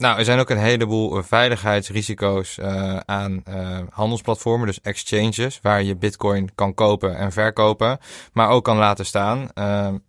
Nou, 0.00 0.18
er 0.18 0.24
zijn 0.24 0.38
ook 0.38 0.50
een 0.50 0.58
heleboel 0.58 1.22
veiligheidsrisico's 1.22 2.60
aan 3.04 3.42
handelsplatformen, 3.90 4.66
dus 4.66 4.80
exchanges, 4.80 5.58
waar 5.62 5.82
je 5.82 5.96
bitcoin 5.96 6.50
kan 6.54 6.74
kopen 6.74 7.16
en 7.16 7.32
verkopen, 7.32 7.98
maar 8.32 8.48
ook 8.48 8.64
kan 8.64 8.76
laten 8.76 9.06
staan. 9.06 9.48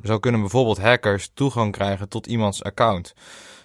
zo 0.04 0.20
kunnen 0.20 0.42
bijvoorbeeld 0.42 0.82
hackers 0.82 1.32
toegang 1.34 1.72
krijgen 1.72 2.10
tot 2.10 2.28
iemands 2.28 2.64
account. 2.64 3.14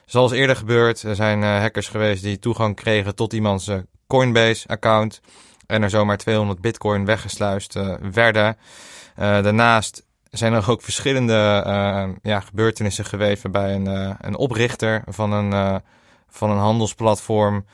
Zoals 0.07 0.33
eerder 0.33 0.57
gebeurd, 0.57 1.03
er 1.03 1.15
zijn 1.15 1.43
hackers 1.43 1.89
geweest 1.89 2.23
die 2.23 2.39
toegang 2.39 2.77
kregen 2.77 3.15
tot 3.15 3.33
iemands 3.33 3.71
Coinbase-account. 4.07 5.21
En 5.67 5.83
er 5.83 5.91
zomaar 5.91 6.17
200 6.17 6.61
bitcoin 6.61 7.05
weggesluist 7.05 7.79
werden. 8.13 8.57
daarnaast 9.17 10.05
zijn 10.31 10.53
er 10.53 10.71
ook 10.71 10.83
verschillende 10.83 11.35
ja, 12.23 12.41
gebeurtenissen 12.41 13.05
geweest 13.05 13.43
waarbij 13.43 13.75
een, 13.75 14.17
een 14.21 14.37
oprichter 14.37 15.03
van 15.07 15.33
een, 15.33 15.83
van 16.37 16.51
een 16.51 16.59
handelsplatform 16.59 17.65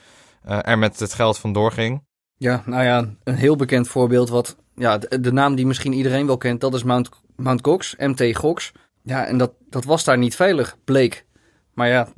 er 0.42 0.78
met 0.78 1.00
het 1.00 1.14
geld 1.14 1.38
vandoor 1.38 1.73
ging. 1.73 2.02
Ja, 2.37 2.62
nou 2.66 2.85
ja, 2.85 3.09
een 3.25 3.35
heel 3.35 3.57
bekend 3.57 3.88
voorbeeld 3.88 4.28
wat, 4.28 4.57
ja, 4.75 4.99
de, 4.99 5.33
naam 5.33 5.54
die 5.54 5.66
misschien 5.66 5.92
iedereen 5.92 6.26
wel 6.26 6.37
kent, 6.37 6.61
dat 6.61 6.75
is 6.75 6.83
Mount, 6.83 7.09
Mount 7.37 7.64
Gox, 7.64 7.95
MT 7.97 8.37
Gox. 8.37 8.73
Ja, 9.02 9.26
en 9.26 9.38
dat, 9.38 9.52
dat 9.69 9.85
was 9.85 10.04
daar 10.04 10.19
niet 10.19 10.37
veilig, 10.37 10.76
bleek. 10.85 11.26
Maar 11.75 11.88
ja, 11.88 12.09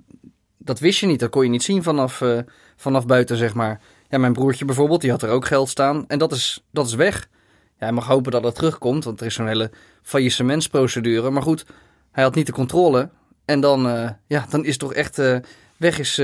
dat 0.58 0.78
wist 0.78 1.00
je 1.00 1.06
niet. 1.06 1.20
Dat 1.20 1.30
kon 1.30 1.42
je 1.42 1.48
niet 1.48 1.62
zien 1.62 1.82
vanaf, 1.82 2.20
uh, 2.20 2.38
vanaf 2.76 3.06
buiten, 3.06 3.36
zeg 3.36 3.54
maar. 3.54 3.80
Ja, 4.08 4.18
mijn 4.18 4.32
broertje 4.32 4.64
bijvoorbeeld, 4.64 5.00
die 5.00 5.10
had 5.10 5.22
er 5.22 5.30
ook 5.30 5.46
geld 5.46 5.68
staan. 5.68 6.04
En 6.08 6.18
dat 6.18 6.32
is, 6.32 6.64
dat 6.70 6.86
is 6.86 6.94
weg. 6.94 7.28
Ja, 7.52 7.84
hij 7.86 7.92
mag 7.92 8.06
hopen 8.06 8.32
dat 8.32 8.44
het 8.44 8.54
terugkomt, 8.54 9.04
want 9.04 9.20
er 9.20 9.26
is 9.26 9.34
zo'n 9.34 9.46
hele 9.46 9.70
faillissementsprocedure. 10.02 11.30
Maar 11.30 11.42
goed, 11.42 11.66
hij 12.10 12.24
had 12.24 12.34
niet 12.34 12.46
de 12.46 12.52
controle. 12.52 13.10
En 13.44 13.60
dan, 13.60 13.86
uh, 13.86 14.10
ja, 14.26 14.46
dan 14.50 14.64
is 14.64 14.76
toch 14.76 14.94
echt 14.94 15.18
weg, 15.76 15.98
is 15.98 16.18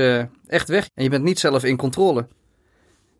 echt 0.47 0.67
weg. 0.67 0.89
En 0.93 1.03
je 1.03 1.09
bent 1.09 1.23
niet 1.23 1.39
zelf 1.39 1.63
in 1.63 1.77
controle. 1.77 2.27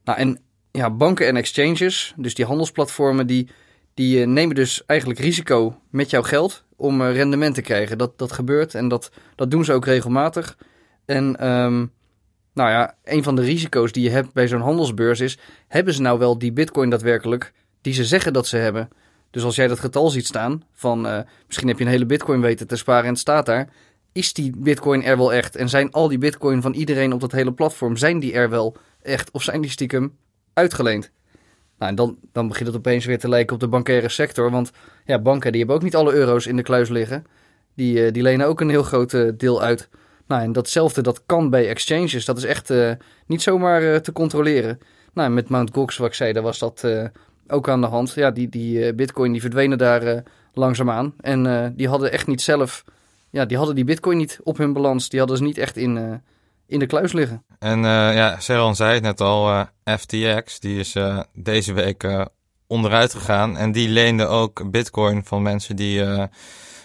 Nou, 0.04 0.20
en 0.20 0.40
ja, 0.72 0.90
banken 0.90 1.28
en 1.28 1.36
exchanges, 1.36 2.14
dus 2.18 2.36
die 2.36 2.46
handelsplatformen, 2.46 3.28
die, 3.28 3.50
die 3.94 4.26
nemen 4.26 4.56
dus 4.56 4.86
eigenlijk 4.86 5.20
risico 5.20 5.82
met 5.90 6.10
jouw 6.10 6.22
geld 6.22 6.64
om 6.76 7.02
rendement 7.02 7.56
te 7.56 7.62
krijgen. 7.62 7.98
Dat, 7.98 8.18
dat 8.18 8.32
gebeurt 8.32 8.76
en 8.76 8.88
dat, 8.88 9.12
dat 9.36 9.52
doen 9.52 9.66
ze 9.66 9.74
ook 9.74 9.86
regelmatig. 9.86 10.58
En 11.06 11.48
um, 11.48 11.92
nou 12.54 12.70
ja, 12.70 12.96
een 13.04 13.24
van 13.24 13.36
de 13.36 13.42
risico's 13.42 13.92
die 13.92 14.04
je 14.04 14.10
hebt 14.10 14.34
bij 14.34 14.48
zo'n 14.48 14.62
handelsbeurs 14.62 15.20
is: 15.20 15.38
hebben 15.68 15.94
ze 15.94 16.02
nou 16.02 16.20
wel 16.20 16.38
die 16.38 16.54
Bitcoin 16.54 16.90
daadwerkelijk 16.90 17.54
die 17.82 17.94
ze 17.94 18.06
zeggen 18.06 18.34
dat 18.34 18.48
ze 18.48 18.58
hebben? 18.58 18.90
Dus 19.32 19.44
als 19.44 19.56
jij 19.56 19.68
dat 19.68 19.80
getal 19.80 20.10
ziet 20.10 20.26
staan 20.26 20.64
van 20.74 21.26
misschien 21.48 21.68
heb 21.68 21.78
je 21.78 21.84
een 21.84 21.90
hele 21.90 22.06
Bitcoin 22.06 22.42
weten 22.42 22.68
te 22.68 22.76
sparen 22.76 23.04
en 23.04 23.10
het 23.10 23.20
staat 23.20 23.46
daar. 23.46 23.70
Is 24.14 24.34
die 24.34 24.52
Bitcoin 24.58 25.04
er 25.04 25.18
wel 25.18 25.34
echt? 25.34 25.56
En 25.56 25.70
zijn 25.70 25.92
al 25.92 26.08
die 26.08 26.18
Bitcoin 26.18 26.62
van 26.62 26.74
iedereen 26.74 27.14
op 27.14 27.20
dat 27.20 27.32
hele 27.32 27.54
platform, 27.54 27.98
zijn 27.98 28.20
die 28.20 28.34
er 28.34 28.50
wel 28.50 28.76
echt? 29.02 29.32
Of 29.32 29.44
zijn 29.44 29.62
die 29.62 29.72
stiekem 29.72 30.18
uitgeleend? 30.54 31.12
Nou, 31.78 31.92
en 31.92 31.96
dan, 31.96 32.18
dan 32.32 32.48
begint 32.48 32.68
het 32.68 32.78
opeens 32.78 33.06
weer 33.06 33.20
te 33.20 33.30
lijken 33.30 33.54
op 33.54 33.60
de 33.60 33.68
bankaire 33.68 34.10
sector. 34.10 34.52
Want 34.52 34.72
ja, 35.06 35.20
banken 35.20 35.52
die 35.52 35.60
hebben 35.60 35.78
ook 35.78 35.84
niet 35.84 35.96
alle 35.96 36.14
euro's 36.14 36.46
in 36.46 36.56
de 36.56 36.62
kluis 36.62 36.90
liggen. 36.90 37.26
Die, 37.76 38.06
uh, 38.06 38.12
die 38.12 38.22
lenen 38.22 38.48
ook 38.48 38.62
een 38.62 38.70
heel 38.70 38.84
groot 38.84 39.14
uh, 39.14 39.32
deel 39.38 39.62
uit. 39.62 39.90
Nou, 40.28 40.42
en 40.42 40.52
datzelfde 40.52 41.02
dat 41.02 41.26
kan 41.26 41.50
bij 41.50 41.68
exchanges. 41.68 42.26
Dat 42.26 42.38
is 42.38 42.44
echt 42.44 42.70
uh, 42.70 42.92
niet 43.26 43.42
zomaar 43.42 44.02
te 44.02 44.12
controleren. 44.12 44.80
Nou, 45.14 45.30
met 45.30 45.50
Mt. 45.50 45.74
Gox, 45.74 45.98
wat 45.98 46.08
ik 46.08 46.14
zei, 46.14 46.34
daar 46.34 46.44
was 46.44 46.60
dat 46.60 46.88
ook 47.48 47.70
aan 47.70 47.82
de 47.82 47.88
hand. 47.88 48.14
Ja, 48.14 48.32
die, 48.32 48.50
die 48.50 48.94
bitcoin 48.94 49.32
die 49.32 49.42
verdwenen 49.42 49.78
daar 49.78 50.24
langzaamaan. 50.54 51.14
En 51.20 51.74
die 51.76 51.88
hadden 51.88 52.12
echt 52.12 52.28
niet 52.28 52.42
zelf... 52.42 52.84
Ja, 53.32 53.46
die 53.46 53.58
hadden 53.58 53.76
die 53.76 53.84
bitcoin 53.84 54.18
niet 54.18 54.40
op 54.44 54.58
hun 54.58 54.74
balans. 54.74 55.10
Die 55.10 55.20
hadden 55.20 55.38
ze 55.38 55.44
niet 55.44 55.58
echt 55.58 55.78
in, 55.78 56.22
in 56.68 56.80
de 56.80 56.86
kluis 56.86 57.14
liggen. 57.14 57.44
En 57.60 57.80
ja, 57.84 58.40
Seran 58.40 58.76
zei 58.76 58.94
het 58.94 59.04
net 59.04 59.22
al, 59.22 59.66
FTX, 59.84 60.60
die 60.60 60.80
is 60.80 60.96
deze 61.34 61.74
week 61.74 62.28
onderuit 62.68 63.14
gegaan. 63.14 63.58
En 63.58 63.72
die 63.72 63.90
leende 63.90 64.26
ook 64.26 64.72
bitcoin 64.72 65.26
van 65.26 65.42
mensen 65.42 65.76
die 65.76 66.02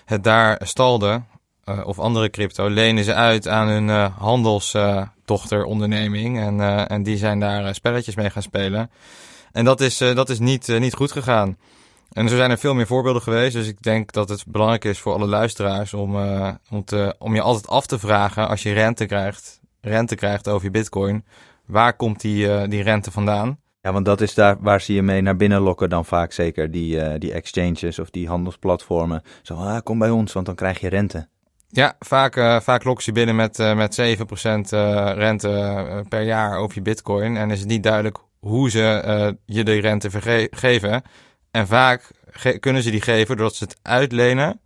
het 0.05 0.25
daar 0.25 0.61
stalden 0.63 1.27
uh, 1.69 1.87
of 1.87 1.99
andere 1.99 2.31
crypto 2.31 2.69
lenen 2.69 3.05
ze 3.05 3.15
uit 3.15 3.49
aan 3.49 3.69
hun 3.69 3.89
uh, 3.89 4.19
handelsdochteronderneming. 4.19 6.39
en, 6.39 6.59
uh, 6.59 6.91
en 6.91 7.03
die 7.03 7.17
zijn 7.17 7.41
daar 7.41 7.75
spelletjes 7.75 8.15
mee 8.15 8.31
gaan 8.31 8.43
spelen. 8.43 8.91
En 9.53 9.65
dat 9.65 9.81
is, 9.81 9.99
dat 9.99 10.29
is 10.29 10.39
niet, 10.39 10.79
niet 10.79 10.95
goed 10.95 11.13
gegaan. 11.13 11.57
En 12.17 12.29
zo 12.29 12.37
zijn 12.37 12.51
er 12.51 12.59
veel 12.59 12.75
meer 12.75 12.87
voorbeelden 12.87 13.23
geweest. 13.23 13.53
Dus 13.53 13.69
ik 13.69 13.83
denk 13.83 14.13
dat 14.13 14.29
het 14.29 14.45
belangrijk 14.47 14.85
is 14.85 14.99
voor 14.99 15.13
alle 15.13 15.27
luisteraars 15.27 15.95
om, 15.95 16.17
om, 16.71 16.85
te, 16.85 17.15
om 17.19 17.35
je 17.35 17.41
altijd 17.41 17.69
af 17.69 17.87
te 17.87 17.99
vragen 17.99 18.49
als 18.49 18.63
je 18.63 18.73
rente 18.73 19.07
krijgt, 19.07 19.61
rente 19.81 20.15
krijgt 20.15 20.49
over 20.49 20.65
je 20.65 20.71
bitcoin. 20.71 21.25
Waar 21.67 21.97
komt 21.97 22.21
die, 22.21 22.69
die 22.69 22.83
rente 22.83 23.11
vandaan? 23.11 23.59
Ja, 23.81 23.93
want 23.93 24.05
dat 24.05 24.21
is 24.21 24.35
daar 24.35 24.57
waar 24.61 24.81
ze 24.81 24.93
je 24.93 25.03
mee 25.03 25.21
naar 25.21 25.37
binnen 25.37 25.61
lokken 25.61 25.89
dan 25.89 26.05
vaak 26.05 26.33
zeker, 26.33 26.71
die, 26.71 27.19
die 27.19 27.33
exchanges 27.33 27.99
of 27.99 28.11
die 28.11 28.29
handelsplatformen. 28.29 29.23
Zo, 29.43 29.55
ah, 29.55 29.79
kom 29.83 29.99
bij 29.99 30.11
ons, 30.11 30.33
want 30.33 30.47
dan 30.47 30.55
krijg 30.55 30.81
je 30.81 30.89
rente. 30.89 31.29
Ja, 31.69 31.97
vaak, 31.99 32.37
uh, 32.37 32.61
vaak 32.61 32.85
lok 32.85 33.01
je 33.01 33.13
binnen 33.13 33.37
met, 33.37 33.59
uh, 33.59 33.77
met 33.77 34.01
7% 34.01 34.03
uh, 34.05 35.13
rente 35.15 36.05
per 36.09 36.23
jaar 36.23 36.59
over 36.59 36.75
je 36.75 36.83
bitcoin. 36.83 37.37
En 37.37 37.51
is 37.51 37.59
het 37.59 37.69
niet 37.69 37.83
duidelijk 37.83 38.19
hoe 38.39 38.71
ze 38.71 39.37
je 39.47 39.65
de 39.65 39.79
rente 39.79 40.11
geven. 40.51 41.03
En 41.57 41.67
vaak 41.67 42.11
kunnen 42.61 42.83
ze 42.83 42.91
die 42.91 43.01
geven 43.01 43.37
doordat 43.37 43.57
ze 43.57 43.65
het 43.65 43.79
uitlenen 43.83 44.61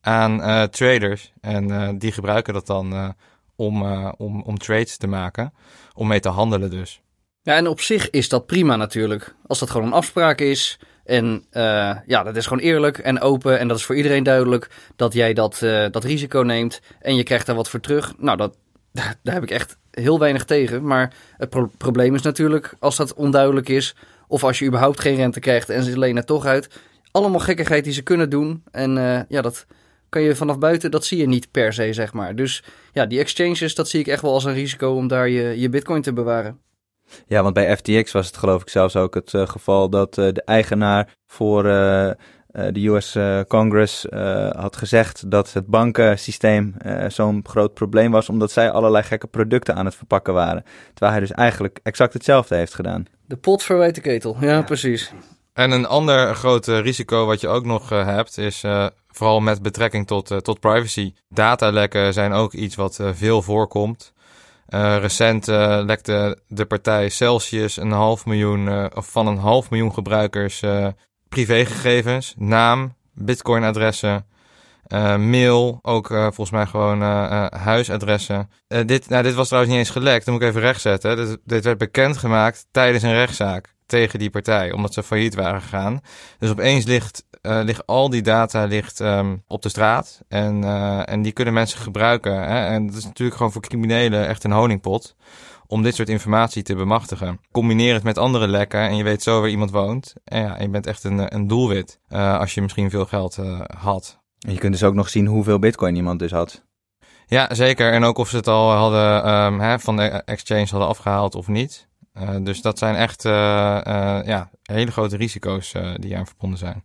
aan 0.00 0.68
traders. 0.70 1.32
En 1.40 1.98
die 1.98 2.12
gebruiken 2.12 2.54
dat 2.54 2.66
dan 2.66 3.14
om, 3.56 3.82
om, 4.16 4.42
om 4.42 4.58
trades 4.58 4.96
te 4.96 5.06
maken, 5.06 5.52
om 5.94 6.06
mee 6.06 6.20
te 6.20 6.28
handelen 6.28 6.70
dus. 6.70 7.00
Ja, 7.42 7.54
en 7.54 7.66
op 7.66 7.80
zich 7.80 8.10
is 8.10 8.28
dat 8.28 8.46
prima 8.46 8.76
natuurlijk. 8.76 9.34
Als 9.46 9.58
dat 9.58 9.70
gewoon 9.70 9.86
een 9.86 9.92
afspraak 9.92 10.40
is, 10.40 10.78
en 11.04 11.44
ja, 12.06 12.22
dat 12.22 12.36
is 12.36 12.46
gewoon 12.46 12.62
eerlijk 12.62 12.98
en 12.98 13.20
open. 13.20 13.58
En 13.58 13.68
dat 13.68 13.76
is 13.78 13.84
voor 13.84 13.96
iedereen 13.96 14.22
duidelijk 14.22 14.70
dat 14.96 15.12
jij 15.12 15.32
dat, 15.32 15.58
dat 15.90 16.04
risico 16.04 16.40
neemt. 16.40 16.80
En 17.00 17.16
je 17.16 17.22
krijgt 17.22 17.46
daar 17.46 17.56
wat 17.56 17.68
voor 17.68 17.80
terug. 17.80 18.12
Nou, 18.18 18.36
dat, 18.36 18.56
daar 19.22 19.34
heb 19.34 19.42
ik 19.42 19.50
echt 19.50 19.76
heel 19.90 20.18
weinig 20.18 20.44
tegen. 20.44 20.84
Maar 20.84 21.12
het 21.36 21.50
pro 21.50 21.70
probleem 21.78 22.14
is 22.14 22.22
natuurlijk 22.22 22.74
als 22.78 22.96
dat 22.96 23.14
onduidelijk 23.14 23.68
is. 23.68 23.94
Of 24.32 24.44
als 24.44 24.58
je 24.58 24.66
überhaupt 24.66 25.00
geen 25.00 25.16
rente 25.16 25.40
krijgt 25.40 25.68
en 25.68 25.82
ze 25.82 25.98
lenen 25.98 26.26
toch 26.26 26.44
uit. 26.44 26.68
Allemaal 27.10 27.40
gekkigheid 27.40 27.84
die 27.84 27.92
ze 27.92 28.02
kunnen 28.02 28.30
doen. 28.30 28.62
En 28.70 28.96
uh, 28.96 29.20
ja, 29.28 29.42
dat 29.42 29.66
kan 30.08 30.22
je 30.22 30.36
vanaf 30.36 30.58
buiten, 30.58 30.90
dat 30.90 31.04
zie 31.04 31.18
je 31.18 31.26
niet 31.26 31.50
per 31.50 31.72
se, 31.72 31.92
zeg 31.92 32.12
maar. 32.12 32.34
Dus 32.34 32.64
ja, 32.92 33.06
die 33.06 33.18
exchanges, 33.18 33.74
dat 33.74 33.88
zie 33.88 34.00
ik 34.00 34.06
echt 34.06 34.22
wel 34.22 34.32
als 34.32 34.44
een 34.44 34.52
risico 34.54 34.94
om 34.94 35.08
daar 35.08 35.28
je, 35.28 35.60
je 35.60 35.68
bitcoin 35.68 36.02
te 36.02 36.12
bewaren. 36.12 36.58
Ja, 37.26 37.42
want 37.42 37.54
bij 37.54 37.76
FTX 37.76 38.12
was 38.12 38.26
het 38.26 38.36
geloof 38.36 38.62
ik 38.62 38.68
zelfs 38.68 38.96
ook 38.96 39.14
het 39.14 39.32
uh, 39.32 39.46
geval 39.46 39.88
dat 39.88 40.18
uh, 40.18 40.28
de 40.32 40.42
eigenaar 40.44 41.16
voor 41.26 41.62
de 41.62 42.86
US 42.86 43.16
Congress 43.48 44.06
had 44.50 44.76
gezegd 44.76 45.30
dat 45.30 45.52
het 45.52 45.66
bankensysteem 45.66 46.74
zo'n 47.08 47.44
groot 47.48 47.74
probleem 47.74 48.10
was, 48.10 48.28
omdat 48.28 48.50
zij 48.50 48.70
allerlei 48.70 49.04
gekke 49.04 49.26
producten 49.26 49.74
aan 49.74 49.84
het 49.84 49.94
verpakken 49.94 50.34
waren. 50.34 50.64
Terwijl 50.94 51.12
hij 51.12 51.20
dus 51.20 51.32
eigenlijk 51.32 51.80
exact 51.82 52.12
hetzelfde 52.12 52.56
heeft 52.56 52.74
gedaan. 52.74 53.06
De 53.32 53.38
pot 53.38 53.62
verwijt 53.62 53.94
de 53.94 54.00
ketel, 54.00 54.36
ja, 54.40 54.50
ja. 54.50 54.62
precies. 54.62 55.12
En 55.52 55.70
een 55.70 55.86
ander 55.86 56.34
groot 56.34 56.66
risico 56.66 57.26
wat 57.26 57.40
je 57.40 57.48
ook 57.48 57.64
nog 57.64 57.88
hebt, 57.88 58.38
is 58.38 58.64
vooral 59.08 59.40
met 59.40 59.62
betrekking 59.62 60.06
tot, 60.06 60.44
tot 60.44 60.60
privacy. 60.60 61.14
Datalekken 61.28 62.12
zijn 62.12 62.32
ook 62.32 62.52
iets 62.52 62.74
wat 62.74 62.98
veel 63.12 63.42
voorkomt. 63.42 64.12
Uh, 64.68 64.96
recent 65.00 65.48
uh, 65.48 65.80
lekte 65.84 66.38
de 66.48 66.64
partij 66.64 67.08
Celsius 67.08 67.76
een 67.76 67.90
half 67.90 68.26
miljoen, 68.26 68.66
uh, 68.66 68.86
of 68.94 69.10
van 69.10 69.26
een 69.26 69.38
half 69.38 69.70
miljoen 69.70 69.94
gebruikers 69.94 70.62
privégegevens, 71.28 72.34
naam, 72.36 72.94
bitcoinadressen, 73.14 74.26
mail, 75.16 75.78
ook 75.82 76.06
volgens 76.06 76.50
mij 76.50 76.66
gewoon 76.66 77.00
huisadressen. 77.56 78.50
dit, 78.86 79.08
nou, 79.08 79.22
dit 79.22 79.34
was 79.34 79.46
trouwens 79.46 79.74
niet 79.74 79.82
eens 79.82 79.94
gelekt, 79.94 80.24
dat 80.24 80.34
moet 80.34 80.42
ik 80.42 80.48
even 80.48 80.60
rechtzetten. 80.60 81.16
Dit, 81.16 81.38
dit 81.44 81.64
werd 81.64 81.78
bekendgemaakt 81.78 82.66
tijdens 82.70 83.02
een 83.02 83.14
rechtszaak. 83.14 83.74
tegen 83.86 84.18
die 84.18 84.30
partij, 84.30 84.72
omdat 84.72 84.94
ze 84.94 85.02
failliet 85.02 85.34
waren 85.34 85.60
gegaan. 85.60 86.00
Dus 86.38 86.50
opeens 86.50 86.84
ligt, 86.84 87.24
uh, 87.42 87.60
ligt 87.62 87.86
al 87.86 88.10
die 88.10 88.22
data 88.22 88.64
ligt, 88.64 89.00
um, 89.00 89.42
op 89.46 89.62
de 89.62 89.68
straat 89.68 90.20
en, 90.28 90.62
uh, 90.64 91.08
en 91.08 91.22
die 91.22 91.32
kunnen 91.32 91.54
mensen 91.54 91.78
gebruiken. 91.80 92.34
Hè? 92.34 92.66
En 92.66 92.86
dat 92.86 92.96
is 92.96 93.04
natuurlijk 93.04 93.36
gewoon 93.36 93.52
voor 93.52 93.62
criminelen 93.62 94.26
echt 94.28 94.44
een 94.44 94.52
honingpot 94.52 95.16
om 95.66 95.82
dit 95.82 95.94
soort 95.94 96.08
informatie 96.08 96.62
te 96.62 96.74
bemachtigen. 96.74 97.40
Combineer 97.50 97.94
het 97.94 98.02
met 98.02 98.18
andere 98.18 98.48
lekken 98.48 98.80
en 98.80 98.96
je 98.96 99.04
weet 99.04 99.22
zo 99.22 99.40
waar 99.40 99.50
iemand 99.50 99.70
woont. 99.70 100.14
En, 100.24 100.42
ja, 100.42 100.60
je 100.60 100.68
bent 100.68 100.86
echt 100.86 101.04
een, 101.04 101.34
een 101.34 101.46
doelwit 101.46 101.98
uh, 102.10 102.38
als 102.38 102.54
je 102.54 102.62
misschien 102.62 102.90
veel 102.90 103.06
geld 103.06 103.38
had. 103.78 104.21
Je 104.48 104.58
kunt 104.58 104.72
dus 104.72 104.82
ook 104.82 104.94
nog 104.94 105.08
zien 105.08 105.26
hoeveel 105.26 105.58
bitcoin 105.58 105.96
iemand 105.96 106.18
dus 106.18 106.30
had. 106.30 106.64
Ja, 107.26 107.54
zeker. 107.54 107.92
En 107.92 108.04
ook 108.04 108.18
of 108.18 108.28
ze 108.28 108.36
het 108.36 108.48
al 108.48 108.70
hadden 108.70 109.30
um, 109.34 109.60
hè, 109.60 109.78
van 109.78 109.96
de 109.96 110.02
exchange 110.02 110.66
hadden 110.70 110.88
afgehaald 110.88 111.34
of 111.34 111.48
niet. 111.48 111.88
Uh, 112.14 112.36
dus 112.42 112.62
dat 112.62 112.78
zijn 112.78 112.94
echt 112.94 113.24
uh, 113.24 113.32
uh, 113.32 114.20
ja, 114.24 114.50
hele 114.62 114.90
grote 114.90 115.16
risico's 115.16 115.74
die 115.96 116.16
aan 116.16 116.26
verbonden 116.26 116.58
zijn. 116.58 116.84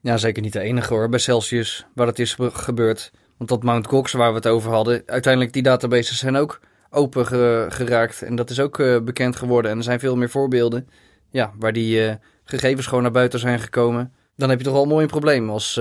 Ja, 0.00 0.16
zeker 0.16 0.42
niet 0.42 0.52
de 0.52 0.60
enige 0.60 0.94
hoor, 0.94 1.08
bij 1.08 1.18
Celsius, 1.18 1.86
waar 1.94 2.06
het 2.06 2.18
is 2.18 2.36
gebeurd. 2.38 3.10
Want 3.36 3.50
dat 3.50 3.62
Mt. 3.62 3.86
Gox, 3.86 4.12
waar 4.12 4.30
we 4.30 4.36
het 4.36 4.46
over 4.46 4.72
hadden, 4.72 5.02
uiteindelijk 5.06 5.52
die 5.52 5.62
databases 5.62 6.18
zijn 6.18 6.36
ook 6.36 6.60
open 6.90 7.26
ge 7.26 7.66
geraakt. 7.68 8.22
En 8.22 8.36
dat 8.36 8.50
is 8.50 8.60
ook 8.60 8.76
bekend 9.04 9.36
geworden. 9.36 9.70
En 9.70 9.76
er 9.76 9.82
zijn 9.82 10.00
veel 10.00 10.16
meer 10.16 10.30
voorbeelden 10.30 10.88
ja, 11.30 11.52
waar 11.58 11.72
die 11.72 12.18
gegevens 12.44 12.86
gewoon 12.86 13.02
naar 13.02 13.12
buiten 13.12 13.38
zijn 13.38 13.60
gekomen. 13.60 14.12
Dan 14.36 14.48
heb 14.48 14.58
je 14.58 14.64
toch 14.64 14.74
wel 14.74 14.82
een 14.82 14.88
mooi 14.88 15.06
probleem 15.06 15.50
als 15.50 15.80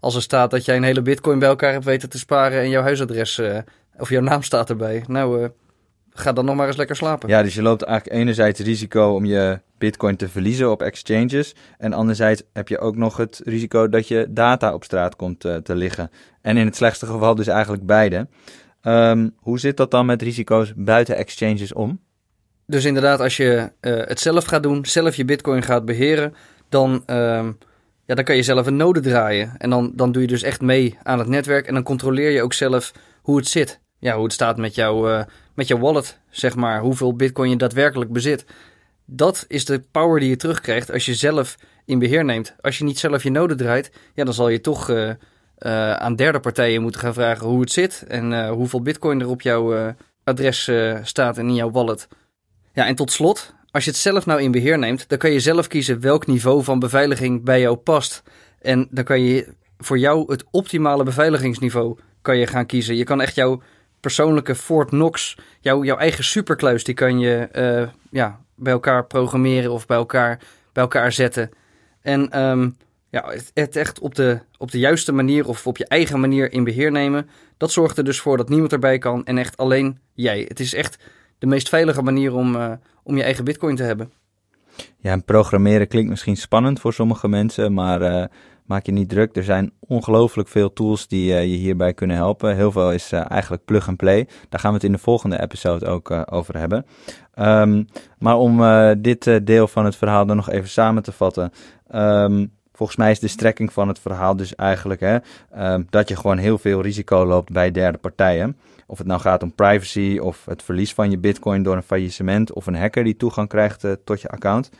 als 0.00 0.14
er 0.14 0.22
staat 0.22 0.50
dat 0.50 0.64
jij 0.64 0.76
een 0.76 0.82
hele 0.82 1.02
bitcoin 1.02 1.38
bij 1.38 1.48
elkaar 1.48 1.72
hebt 1.72 1.84
weten 1.84 2.08
te 2.08 2.18
sparen 2.18 2.60
en 2.60 2.68
jouw 2.68 2.82
huisadres 2.82 3.38
uh, 3.38 3.58
of 3.98 4.08
jouw 4.08 4.20
naam 4.20 4.42
staat 4.42 4.70
erbij. 4.70 5.04
Nou, 5.06 5.42
uh, 5.42 5.48
ga 6.10 6.32
dan 6.32 6.44
nog 6.44 6.56
maar 6.56 6.66
eens 6.66 6.76
lekker 6.76 6.96
slapen. 6.96 7.28
Ja, 7.28 7.42
dus 7.42 7.54
je 7.54 7.62
loopt 7.62 7.82
eigenlijk 7.82 8.20
enerzijds 8.20 8.60
risico 8.60 9.14
om 9.14 9.24
je 9.24 9.60
bitcoin 9.78 10.16
te 10.16 10.28
verliezen 10.28 10.70
op 10.70 10.82
exchanges. 10.82 11.54
En 11.78 11.92
anderzijds 11.92 12.42
heb 12.52 12.68
je 12.68 12.78
ook 12.78 12.96
nog 12.96 13.16
het 13.16 13.40
risico 13.44 13.88
dat 13.88 14.08
je 14.08 14.26
data 14.28 14.74
op 14.74 14.84
straat 14.84 15.16
komt 15.16 15.44
uh, 15.44 15.56
te 15.56 15.74
liggen. 15.74 16.10
En 16.42 16.56
in 16.56 16.66
het 16.66 16.76
slechtste 16.76 17.06
geval 17.06 17.34
dus 17.34 17.46
eigenlijk 17.46 17.86
beide. 17.86 18.28
Um, 18.82 19.34
hoe 19.36 19.58
zit 19.58 19.76
dat 19.76 19.90
dan 19.90 20.06
met 20.06 20.22
risico's 20.22 20.72
buiten 20.76 21.16
exchanges 21.16 21.72
om? 21.72 22.00
Dus 22.66 22.84
inderdaad, 22.84 23.20
als 23.20 23.36
je 23.36 23.70
het 23.80 24.20
zelf 24.20 24.44
gaat 24.44 24.62
doen, 24.62 24.86
zelf 24.86 25.14
je 25.14 25.24
bitcoin 25.24 25.62
gaat 25.62 25.84
beheren, 25.84 26.34
dan... 26.68 27.02
Um, 27.06 27.58
ja, 28.10 28.16
dan 28.16 28.24
kan 28.24 28.36
je 28.36 28.42
zelf 28.42 28.66
een 28.66 28.76
node 28.76 29.00
draaien. 29.00 29.52
En 29.58 29.70
dan, 29.70 29.92
dan 29.94 30.12
doe 30.12 30.22
je 30.22 30.28
dus 30.28 30.42
echt 30.42 30.60
mee 30.60 30.98
aan 31.02 31.18
het 31.18 31.28
netwerk. 31.28 31.66
En 31.66 31.74
dan 31.74 31.82
controleer 31.82 32.30
je 32.30 32.42
ook 32.42 32.52
zelf 32.52 32.92
hoe 33.22 33.36
het 33.36 33.48
zit. 33.48 33.80
Ja, 33.98 34.14
hoe 34.14 34.24
het 34.24 34.32
staat 34.32 34.56
met, 34.56 34.74
jou, 34.74 35.10
uh, 35.10 35.22
met 35.54 35.68
jouw 35.68 35.78
wallet, 35.78 36.18
zeg 36.30 36.56
maar. 36.56 36.80
Hoeveel 36.80 37.16
bitcoin 37.16 37.50
je 37.50 37.56
daadwerkelijk 37.56 38.12
bezit. 38.12 38.44
Dat 39.04 39.44
is 39.48 39.64
de 39.64 39.80
power 39.90 40.20
die 40.20 40.28
je 40.28 40.36
terugkrijgt 40.36 40.92
als 40.92 41.06
je 41.06 41.14
zelf 41.14 41.56
in 41.84 41.98
beheer 41.98 42.24
neemt. 42.24 42.54
Als 42.60 42.78
je 42.78 42.84
niet 42.84 42.98
zelf 42.98 43.22
je 43.22 43.30
node 43.30 43.54
draait, 43.54 43.92
ja, 44.14 44.24
dan 44.24 44.34
zal 44.34 44.48
je 44.48 44.60
toch 44.60 44.88
uh, 44.88 45.08
uh, 45.08 45.14
aan 45.92 46.16
derde 46.16 46.40
partijen 46.40 46.82
moeten 46.82 47.00
gaan 47.00 47.14
vragen 47.14 47.46
hoe 47.46 47.60
het 47.60 47.72
zit. 47.72 48.04
En 48.08 48.48
hoeveel 48.48 48.82
bitcoin 48.82 49.20
er 49.20 49.28
op 49.28 49.42
jouw 49.42 49.94
adres 50.24 50.70
staat 51.02 51.38
en 51.38 51.48
in 51.48 51.54
jouw 51.54 51.70
wallet. 51.70 52.08
Ja, 52.72 52.86
en 52.86 52.94
tot 52.94 53.12
slot, 53.12 53.54
als 53.70 53.84
je 53.84 53.90
het 53.90 53.98
zelf 53.98 54.26
nou 54.26 54.42
in 54.42 54.50
beheer 54.50 54.78
neemt, 54.78 55.08
dan 55.08 55.18
kan 55.18 55.30
je 55.30 55.40
zelf 55.40 55.66
kiezen 55.66 56.00
welk 56.00 56.26
niveau 56.26 56.64
van 56.64 56.78
beveiliging 56.78 57.44
bij 57.44 57.60
jou 57.60 57.76
past. 57.76 58.22
En 58.60 58.88
dan 58.90 59.04
kan 59.04 59.20
je 59.22 59.54
voor 59.78 59.98
jou 59.98 60.32
het 60.32 60.44
optimale 60.50 61.04
beveiligingsniveau 61.04 61.98
kan 62.22 62.36
je 62.36 62.46
gaan 62.46 62.66
kiezen. 62.66 62.96
Je 62.96 63.04
kan 63.04 63.20
echt 63.20 63.34
jouw 63.34 63.62
persoonlijke 64.00 64.54
Fort 64.54 64.88
Knox, 64.88 65.38
jouw, 65.60 65.84
jouw 65.84 65.96
eigen 65.96 66.24
superkluis, 66.24 66.84
die 66.84 66.94
kan 66.94 67.18
je 67.18 67.48
uh, 67.52 67.88
ja, 68.10 68.40
bij 68.54 68.72
elkaar 68.72 69.06
programmeren 69.06 69.72
of 69.72 69.86
bij 69.86 69.96
elkaar, 69.96 70.38
bij 70.72 70.82
elkaar 70.82 71.12
zetten. 71.12 71.50
En 72.02 72.40
um, 72.40 72.76
ja, 73.10 73.32
het, 73.54 73.76
echt 73.76 73.98
op 73.98 74.14
de, 74.14 74.40
op 74.58 74.70
de 74.70 74.78
juiste 74.78 75.12
manier 75.12 75.48
of 75.48 75.66
op 75.66 75.76
je 75.76 75.86
eigen 75.86 76.20
manier 76.20 76.52
in 76.52 76.64
beheer 76.64 76.90
nemen. 76.90 77.28
Dat 77.56 77.72
zorgt 77.72 77.98
er 77.98 78.04
dus 78.04 78.20
voor 78.20 78.36
dat 78.36 78.48
niemand 78.48 78.72
erbij 78.72 78.98
kan 78.98 79.24
en 79.24 79.38
echt 79.38 79.56
alleen 79.56 79.98
jij. 80.14 80.44
Het 80.48 80.60
is 80.60 80.74
echt 80.74 80.98
de 81.38 81.46
meest 81.46 81.68
veilige 81.68 82.02
manier 82.02 82.34
om, 82.34 82.54
uh, 82.54 82.72
om 83.02 83.16
je 83.16 83.22
eigen 83.22 83.44
bitcoin 83.44 83.76
te 83.76 83.82
hebben. 83.82 84.12
Ja, 84.98 85.12
en 85.12 85.24
programmeren 85.24 85.88
klinkt 85.88 86.10
misschien 86.10 86.36
spannend 86.36 86.80
voor 86.80 86.92
sommige 86.92 87.28
mensen, 87.28 87.74
maar 87.74 88.02
uh, 88.02 88.24
maak 88.64 88.86
je 88.86 88.92
niet 88.92 89.08
druk. 89.08 89.36
Er 89.36 89.44
zijn 89.44 89.72
ongelooflijk 89.78 90.48
veel 90.48 90.72
tools 90.72 91.08
die 91.08 91.30
uh, 91.32 91.42
je 91.42 91.56
hierbij 91.56 91.94
kunnen 91.94 92.16
helpen. 92.16 92.56
Heel 92.56 92.72
veel 92.72 92.92
is 92.92 93.12
eigenlijk 93.12 93.64
plug 93.64 93.88
and 93.88 93.96
play. 93.96 94.28
Daar 94.48 94.60
gaan 94.60 94.70
we 94.70 94.76
het 94.76 94.86
in 94.86 94.92
de 94.92 94.98
volgende 94.98 95.40
episode 95.40 95.86
ook 95.86 96.24
over 96.30 96.58
hebben. 96.58 96.86
Um, 97.38 97.86
maar 98.18 98.36
om 98.36 98.62
dit 99.02 99.40
deel 99.46 99.68
van 99.68 99.84
het 99.84 99.96
verhaal 99.96 100.26
dan 100.26 100.36
nog 100.36 100.50
even 100.50 100.68
samen 100.68 101.02
te 101.02 101.12
vatten. 101.12 101.52
Um, 101.94 102.58
Volgens 102.80 102.98
mij 103.00 103.10
is 103.10 103.20
de 103.20 103.28
strekking 103.28 103.72
van 103.72 103.88
het 103.88 103.98
verhaal 103.98 104.36
dus 104.36 104.54
eigenlijk 104.54 105.00
hè, 105.00 105.18
um, 105.72 105.86
dat 105.90 106.08
je 106.08 106.16
gewoon 106.16 106.38
heel 106.38 106.58
veel 106.58 106.82
risico 106.82 107.26
loopt 107.26 107.52
bij 107.52 107.70
derde 107.70 107.98
partijen. 107.98 108.56
Of 108.90 108.98
het 108.98 109.06
nou 109.06 109.20
gaat 109.20 109.42
om 109.42 109.54
privacy 109.54 110.18
of 110.22 110.44
het 110.44 110.62
verlies 110.62 110.94
van 110.94 111.10
je 111.10 111.18
bitcoin 111.18 111.62
door 111.62 111.76
een 111.76 111.82
faillissement 111.82 112.52
of 112.52 112.66
een 112.66 112.74
hacker 112.74 113.04
die 113.04 113.16
toegang 113.16 113.48
krijgt 113.48 113.84
uh, 113.84 113.92
tot 114.04 114.20
je 114.20 114.28
account. 114.28 114.70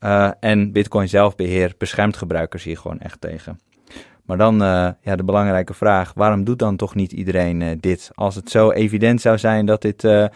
Uh, 0.00 0.30
en 0.40 0.72
bitcoin 0.72 1.08
zelfbeheer 1.08 1.74
beschermt 1.78 2.16
gebruikers 2.16 2.64
hier 2.64 2.76
gewoon 2.76 2.98
echt 2.98 3.20
tegen. 3.20 3.60
Maar 4.24 4.36
dan 4.36 4.54
uh, 4.62 4.88
ja, 5.00 5.16
de 5.16 5.24
belangrijke 5.24 5.74
vraag, 5.74 6.12
waarom 6.14 6.44
doet 6.44 6.58
dan 6.58 6.76
toch 6.76 6.94
niet 6.94 7.12
iedereen 7.12 7.78
dit? 7.80 8.10
Als 8.14 8.34
het 8.34 8.50
zo 8.50 8.70
evident 8.70 9.20
zou 9.20 9.38
zijn 9.38 9.66
dat 9.66 9.82
dit 9.82 10.02
nou 10.02 10.30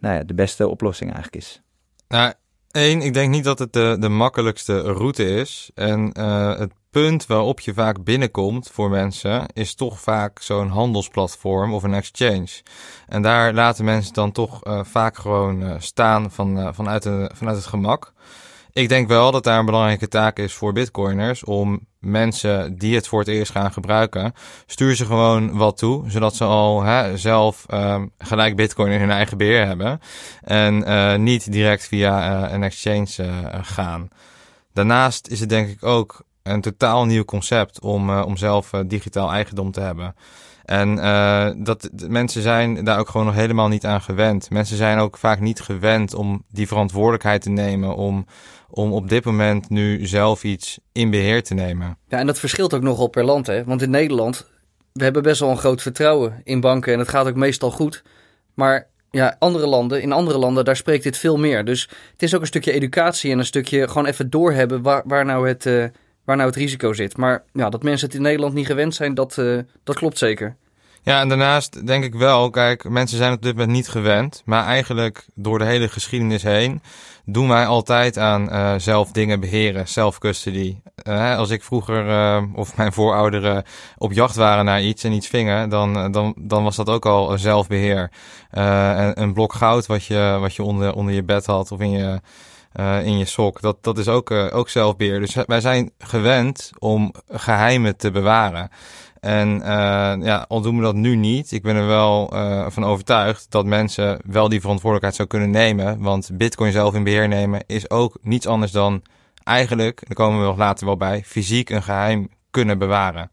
ja, 0.00 0.22
de 0.22 0.34
beste 0.34 0.68
oplossing 0.68 1.12
eigenlijk 1.12 1.44
is. 1.44 1.62
Nou, 2.08 2.32
één, 2.70 3.00
ik 3.00 3.14
denk 3.14 3.30
niet 3.30 3.44
dat 3.44 3.58
het 3.58 3.72
de, 3.72 3.96
de 4.00 4.08
makkelijkste 4.08 4.80
route 4.80 5.24
is. 5.24 5.70
En 5.74 6.18
het 6.58 6.72
punt 7.02 7.26
waarop 7.26 7.60
je 7.60 7.74
vaak 7.74 8.04
binnenkomt 8.04 8.70
voor 8.72 8.90
mensen 8.90 9.46
is 9.52 9.74
toch 9.74 10.00
vaak 10.00 10.40
zo'n 10.40 10.68
handelsplatform 10.68 11.74
of 11.74 11.82
een 11.82 11.94
exchange. 11.94 12.48
En 13.06 13.22
daar 13.22 13.52
laten 13.52 13.84
mensen 13.84 14.14
dan 14.14 14.32
toch 14.32 14.64
uh, 14.64 14.80
vaak 14.84 15.16
gewoon 15.16 15.62
uh, 15.62 15.74
staan 15.78 16.30
van, 16.30 16.58
uh, 16.58 16.68
vanuit, 16.72 17.02
vanuit 17.34 17.56
het 17.56 17.66
gemak. 17.66 18.12
Ik 18.72 18.88
denk 18.88 19.08
wel 19.08 19.30
dat 19.30 19.44
daar 19.44 19.58
een 19.58 19.66
belangrijke 19.66 20.08
taak 20.08 20.38
is 20.38 20.52
voor 20.54 20.72
bitcoiners 20.72 21.44
om 21.44 21.86
mensen 21.98 22.78
die 22.78 22.94
het 22.94 23.08
voor 23.08 23.18
het 23.18 23.28
eerst 23.28 23.52
gaan 23.52 23.72
gebruiken, 23.72 24.32
stuur 24.66 24.94
ze 24.94 25.04
gewoon 25.04 25.56
wat 25.56 25.78
toe, 25.78 26.10
zodat 26.10 26.36
ze 26.36 26.44
al 26.44 26.82
hè, 26.82 27.16
zelf 27.18 27.66
um, 27.70 28.12
gelijk 28.18 28.56
bitcoin 28.56 28.92
in 28.92 29.00
hun 29.00 29.10
eigen 29.10 29.36
beheer 29.36 29.66
hebben 29.66 30.00
en 30.42 31.22
niet 31.22 31.52
direct 31.52 31.86
via 31.86 32.52
een 32.52 32.62
exchange 32.62 33.30
gaan. 33.62 34.08
Daarnaast 34.72 35.28
is 35.28 35.40
het 35.40 35.48
denk 35.48 35.68
ik 35.68 35.84
ook 35.84 36.25
een 36.46 36.60
totaal 36.60 37.04
nieuw 37.04 37.24
concept 37.24 37.80
om, 37.80 38.10
uh, 38.10 38.22
om 38.26 38.36
zelf 38.36 38.72
uh, 38.72 38.80
digitaal 38.86 39.30
eigendom 39.30 39.70
te 39.72 39.80
hebben. 39.80 40.14
En 40.64 40.96
uh, 40.96 41.50
dat 41.56 41.90
mensen 42.08 42.42
zijn 42.42 42.84
daar 42.84 42.98
ook 42.98 43.08
gewoon 43.08 43.26
nog 43.26 43.34
helemaal 43.34 43.68
niet 43.68 43.84
aan 43.84 44.00
gewend. 44.00 44.50
Mensen 44.50 44.76
zijn 44.76 44.98
ook 44.98 45.16
vaak 45.16 45.40
niet 45.40 45.60
gewend 45.60 46.14
om 46.14 46.42
die 46.48 46.66
verantwoordelijkheid 46.66 47.42
te 47.42 47.50
nemen 47.50 47.96
om, 47.96 48.26
om 48.70 48.92
op 48.92 49.08
dit 49.08 49.24
moment 49.24 49.68
nu 49.68 50.06
zelf 50.06 50.44
iets 50.44 50.78
in 50.92 51.10
beheer 51.10 51.42
te 51.42 51.54
nemen. 51.54 51.98
Ja, 52.08 52.18
en 52.18 52.26
dat 52.26 52.38
verschilt 52.38 52.74
ook 52.74 52.82
nogal 52.82 53.08
per 53.08 53.24
land, 53.24 53.46
hè? 53.46 53.64
Want 53.64 53.82
in 53.82 53.90
Nederland, 53.90 54.46
we 54.92 55.04
hebben 55.04 55.22
best 55.22 55.40
wel 55.40 55.50
een 55.50 55.58
groot 55.58 55.82
vertrouwen 55.82 56.40
in 56.44 56.60
banken 56.60 56.92
en 56.92 56.98
het 56.98 57.08
gaat 57.08 57.26
ook 57.26 57.36
meestal 57.36 57.70
goed. 57.70 58.02
Maar 58.54 58.88
ja, 59.10 59.36
andere 59.38 59.66
landen, 59.66 60.02
in 60.02 60.12
andere 60.12 60.38
landen, 60.38 60.64
daar 60.64 60.76
spreekt 60.76 61.02
dit 61.02 61.16
veel 61.16 61.36
meer. 61.36 61.64
Dus 61.64 61.88
het 62.12 62.22
is 62.22 62.34
ook 62.34 62.40
een 62.40 62.46
stukje 62.46 62.72
educatie 62.72 63.32
en 63.32 63.38
een 63.38 63.44
stukje 63.44 63.88
gewoon 63.88 64.06
even 64.06 64.30
doorhebben 64.30 64.82
waar, 64.82 65.02
waar 65.04 65.24
nou 65.24 65.48
het 65.48 65.66
waar 66.26 66.36
nou 66.36 66.48
het 66.48 66.58
risico 66.58 66.92
zit. 66.92 67.16
Maar 67.16 67.44
ja, 67.52 67.68
dat 67.68 67.82
mensen 67.82 68.06
het 68.06 68.16
in 68.16 68.22
Nederland 68.22 68.54
niet 68.54 68.66
gewend 68.66 68.94
zijn, 68.94 69.14
dat, 69.14 69.36
uh, 69.36 69.58
dat 69.84 69.96
klopt 69.96 70.18
zeker. 70.18 70.56
Ja, 71.02 71.20
en 71.20 71.28
daarnaast 71.28 71.86
denk 71.86 72.04
ik 72.04 72.14
wel, 72.14 72.50
kijk, 72.50 72.88
mensen 72.88 73.16
zijn 73.16 73.32
op 73.32 73.42
dit 73.42 73.52
moment 73.52 73.72
niet 73.72 73.88
gewend. 73.88 74.42
Maar 74.44 74.64
eigenlijk 74.64 75.26
door 75.34 75.58
de 75.58 75.64
hele 75.64 75.88
geschiedenis 75.88 76.42
heen 76.42 76.82
doen 77.24 77.48
wij 77.48 77.66
altijd 77.66 78.18
aan 78.18 78.48
uh, 78.52 78.74
zelf 78.76 79.12
dingen 79.12 79.40
beheren, 79.40 79.86
self-custody. 79.86 80.76
Uh, 81.08 81.36
als 81.36 81.50
ik 81.50 81.62
vroeger 81.62 82.04
of 82.54 82.76
mijn 82.76 82.92
voorouderen 82.92 83.64
op 83.98 84.12
jacht 84.12 84.36
waren 84.36 84.64
naar 84.64 84.82
iets 84.82 85.04
en 85.04 85.12
iets 85.12 85.26
vingen, 85.26 85.68
dan, 85.68 86.12
dan, 86.12 86.34
dan 86.38 86.64
was 86.64 86.76
dat 86.76 86.88
ook 86.88 87.06
al 87.06 87.38
zelfbeheer. 87.38 88.10
een 89.14 89.32
blok 89.32 89.52
goud 89.52 89.86
wat 89.86 90.04
je, 90.04 90.36
wat 90.40 90.54
je 90.54 90.62
onder, 90.62 90.94
onder 90.94 91.14
je 91.14 91.22
bed 91.22 91.46
had 91.46 91.72
of 91.72 91.80
in 91.80 91.90
je 91.90 92.20
uh, 92.80 93.06
in 93.06 93.18
je 93.18 93.24
sok. 93.24 93.60
Dat, 93.60 93.76
dat 93.80 93.98
is 93.98 94.08
ook, 94.08 94.30
uh, 94.30 94.46
ook 94.52 94.68
zelfbeheer. 94.68 95.20
Dus 95.20 95.36
wij 95.46 95.60
zijn 95.60 95.90
gewend 95.98 96.70
om 96.78 97.14
geheimen 97.28 97.96
te 97.96 98.10
bewaren. 98.10 98.68
En 99.20 99.48
uh, 99.48 99.64
ja, 100.22 100.44
al 100.48 100.60
doen 100.60 100.76
we 100.76 100.82
dat 100.82 100.94
nu 100.94 101.16
niet. 101.16 101.52
Ik 101.52 101.62
ben 101.62 101.76
er 101.76 101.86
wel 101.86 102.28
van 102.70 102.84
overtuigd 102.84 103.46
dat 103.50 103.64
mensen 103.64 104.20
wel 104.24 104.48
die 104.48 104.60
verantwoordelijkheid 104.60 105.14
zou 105.14 105.28
kunnen 105.28 105.50
nemen. 105.50 106.02
Want 106.02 106.30
bitcoin 106.32 106.72
zelf 106.72 106.94
in 106.94 107.04
beheer 107.04 107.28
nemen 107.28 107.64
is 107.66 107.90
ook 107.90 108.18
niets 108.22 108.46
anders 108.46 108.72
dan 108.72 109.02
eigenlijk, 109.44 110.02
daar 110.06 110.16
komen 110.16 110.40
we 110.40 110.46
nog 110.46 110.56
later 110.56 110.86
wel 110.86 110.96
bij, 110.96 111.22
fysiek 111.24 111.70
een 111.70 111.82
geheim 111.82 112.28
kunnen 112.50 112.78
bewaren. 112.78 113.30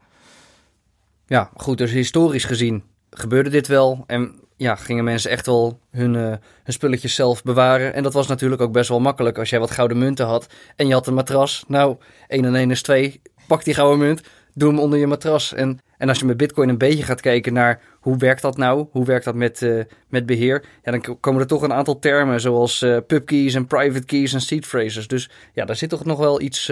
Ja, 1.26 1.50
goed. 1.56 1.78
Dus 1.78 1.92
historisch 1.92 2.46
gezien 2.46 2.84
gebeurde 3.10 3.50
dit 3.50 3.68
wel. 3.68 4.04
En 4.08 4.43
ja, 4.58 4.76
gingen 4.76 5.04
mensen 5.04 5.32
echt 5.32 5.46
wel 5.46 5.80
hun, 5.92 6.14
uh, 6.14 6.22
hun 6.64 6.74
spulletjes 6.74 7.16
zelf 7.16 7.44
bewaren. 7.44 7.94
En 7.94 8.04
dat 8.04 8.14
was 8.14 8.28
natuurlijk 8.28 8.62
ook 8.62 8.72
best 8.72 8.90
wel 8.90 9.00
makkelijk 9.00 9.38
als 9.38 9.50
jij 9.50 9.60
wat 9.60 9.72
gouden 9.72 9.98
munten 9.98 10.26
had 10.26 10.48
en 10.76 10.88
je 10.88 10.94
had 10.94 11.08
een 11.08 11.14
matras. 11.14 11.64
Nou, 11.68 11.98
1 12.28 12.46
en 12.46 12.56
1 12.56 12.72
is 12.72 12.82
2. 12.82 13.22
Pak 13.48 13.64
die 13.64 13.74
gouden 13.74 14.00
munt, 14.00 14.22
doe 14.54 14.70
hem 14.70 14.80
onder 14.80 15.00
je 15.00 15.08
matras. 15.08 15.54
En, 15.54 15.80
en 15.98 16.10
als 16.10 16.20
je 16.20 16.26
met 16.26 16.38
Bitcoin 16.38 16.70
een 16.70 16.78
beetje 16.78 17.04
gaat 17.04 17.22
kijken 17.22 17.54
naar 17.54 17.82
hoe 18.00 18.18
werkt 18.18 18.42
dat 18.42 18.58
nou, 18.58 18.88
hoe 18.92 19.06
werkt 19.06 19.26
dat 19.26 19.36
met, 19.36 19.62
uh, 19.62 19.84
met 20.10 20.26
beheer, 20.26 20.66
ja, 20.84 20.92
dan 20.92 21.20
komen 21.20 21.42
er 21.42 21.48
toch 21.48 21.62
een 21.62 21.74
aantal 21.74 22.00
termen 22.00 22.42
zoals 22.42 22.82
uh, 22.82 22.98
pubkeys 23.08 23.54
en 23.54 23.68
private 23.68 24.06
keys 24.06 24.34
en 24.34 24.42
seed 24.42 24.66
phrases. 24.66 25.08
Dus 25.08 25.30
ja, 25.54 25.66
daar 25.66 25.76
zit 25.76 25.90
toch 25.90 26.06
nog 26.06 26.20
wel 26.20 26.42
iets, 26.42 26.72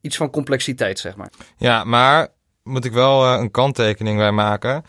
iets 0.00 0.16
van 0.16 0.30
complexiteit, 0.30 0.98
zeg 0.98 1.16
maar. 1.16 1.30
Ja, 1.56 1.84
maar 1.84 2.28
moet 2.62 2.84
ik 2.84 2.92
wel 2.92 3.26
een 3.26 3.50
kanttekening 3.50 4.18
bij 4.18 4.32
maken. 4.32 4.84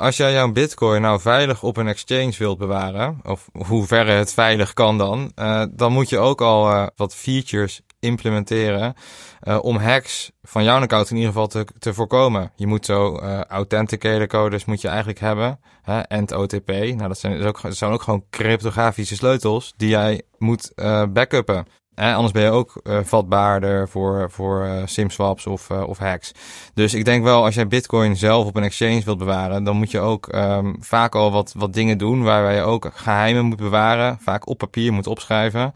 Als 0.00 0.16
jij 0.16 0.32
jouw 0.32 0.52
bitcoin 0.52 1.02
nou 1.02 1.20
veilig 1.20 1.62
op 1.62 1.76
een 1.76 1.88
exchange 1.88 2.34
wilt 2.38 2.58
bewaren, 2.58 3.20
of 3.22 3.48
hoe 3.52 3.86
verre 3.86 4.12
het 4.12 4.32
veilig 4.32 4.72
kan 4.72 4.98
dan, 4.98 5.32
uh, 5.36 5.64
dan 5.70 5.92
moet 5.92 6.08
je 6.08 6.18
ook 6.18 6.40
al 6.40 6.70
uh, 6.70 6.86
wat 6.96 7.14
features 7.14 7.80
implementeren 7.98 8.94
uh, 9.42 9.58
om 9.62 9.76
hacks 9.76 10.30
van 10.42 10.64
jouw 10.64 10.80
account 10.80 11.10
in 11.10 11.16
ieder 11.16 11.32
geval 11.32 11.46
te, 11.46 11.66
te 11.78 11.94
voorkomen. 11.94 12.52
Je 12.56 12.66
moet 12.66 12.86
zo 12.86 13.18
authenticator 13.48 14.26
codes 14.26 14.64
moet 14.64 14.80
je 14.80 14.88
eigenlijk 14.88 15.20
hebben, 15.20 15.60
hè, 15.82 16.36
OTP. 16.36 16.68
Nou, 16.68 17.08
dat 17.08 17.18
zijn, 17.18 17.44
ook, 17.44 17.62
dat 17.62 17.76
zijn 17.76 17.92
ook 17.92 18.02
gewoon 18.02 18.24
cryptografische 18.30 19.16
sleutels 19.16 19.74
die 19.76 19.88
jij 19.88 20.22
moet 20.38 20.72
backuppen 21.12 21.66
anders 21.94 22.32
ben 22.32 22.42
je 22.42 22.50
ook 22.50 22.80
uh, 22.82 22.98
vatbaarder 23.02 23.88
voor, 23.88 24.30
voor 24.30 24.64
uh, 24.66 24.82
simswaps 24.84 25.46
of, 25.46 25.70
uh, 25.70 25.88
of 25.88 25.98
hacks. 25.98 26.32
Dus 26.74 26.94
ik 26.94 27.04
denk 27.04 27.24
wel, 27.24 27.44
als 27.44 27.54
jij 27.54 27.68
bitcoin 27.68 28.16
zelf 28.16 28.46
op 28.46 28.56
een 28.56 28.62
exchange 28.62 29.02
wilt 29.04 29.18
bewaren, 29.18 29.64
dan 29.64 29.76
moet 29.76 29.90
je 29.90 30.00
ook 30.00 30.34
um, 30.34 30.76
vaak 30.80 31.14
al 31.14 31.32
wat, 31.32 31.52
wat 31.56 31.72
dingen 31.72 31.98
doen 31.98 32.22
waarbij 32.22 32.54
je 32.54 32.62
ook 32.62 32.90
geheimen 32.94 33.44
moet 33.44 33.56
bewaren. 33.56 34.18
Vaak 34.20 34.48
op 34.48 34.58
papier 34.58 34.92
moet 34.92 35.06
opschrijven. 35.06 35.74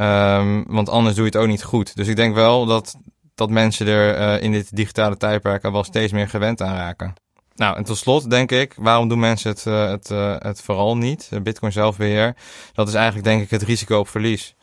Um, 0.00 0.64
want 0.68 0.88
anders 0.88 1.14
doe 1.14 1.24
je 1.24 1.30
het 1.30 1.40
ook 1.40 1.48
niet 1.48 1.62
goed. 1.64 1.96
Dus 1.96 2.08
ik 2.08 2.16
denk 2.16 2.34
wel 2.34 2.66
dat, 2.66 2.94
dat 3.34 3.50
mensen 3.50 3.86
er 3.86 4.40
in 4.40 4.52
dit 4.52 4.76
digitale 4.76 5.16
tijdperk 5.16 5.62
wel 5.62 5.84
steeds 5.84 6.12
meer 6.12 6.28
gewend 6.28 6.62
aan 6.62 6.76
raken. 6.76 7.14
Nou, 7.54 7.76
en 7.76 7.84
tot 7.84 7.96
slot 7.96 8.30
denk 8.30 8.50
ik, 8.50 8.74
waarom 8.76 9.08
doen 9.08 9.18
mensen 9.18 9.50
het, 9.50 9.64
het, 9.64 10.08
het 10.42 10.62
vooral 10.62 10.96
niet? 10.96 11.30
Bitcoin 11.42 11.72
zelfbeheer. 11.72 12.36
Dat 12.72 12.88
is 12.88 12.94
eigenlijk 12.94 13.24
denk 13.24 13.42
ik 13.42 13.50
het 13.50 13.62
risico 13.62 13.98
op 13.98 14.08
verlies. 14.08 14.54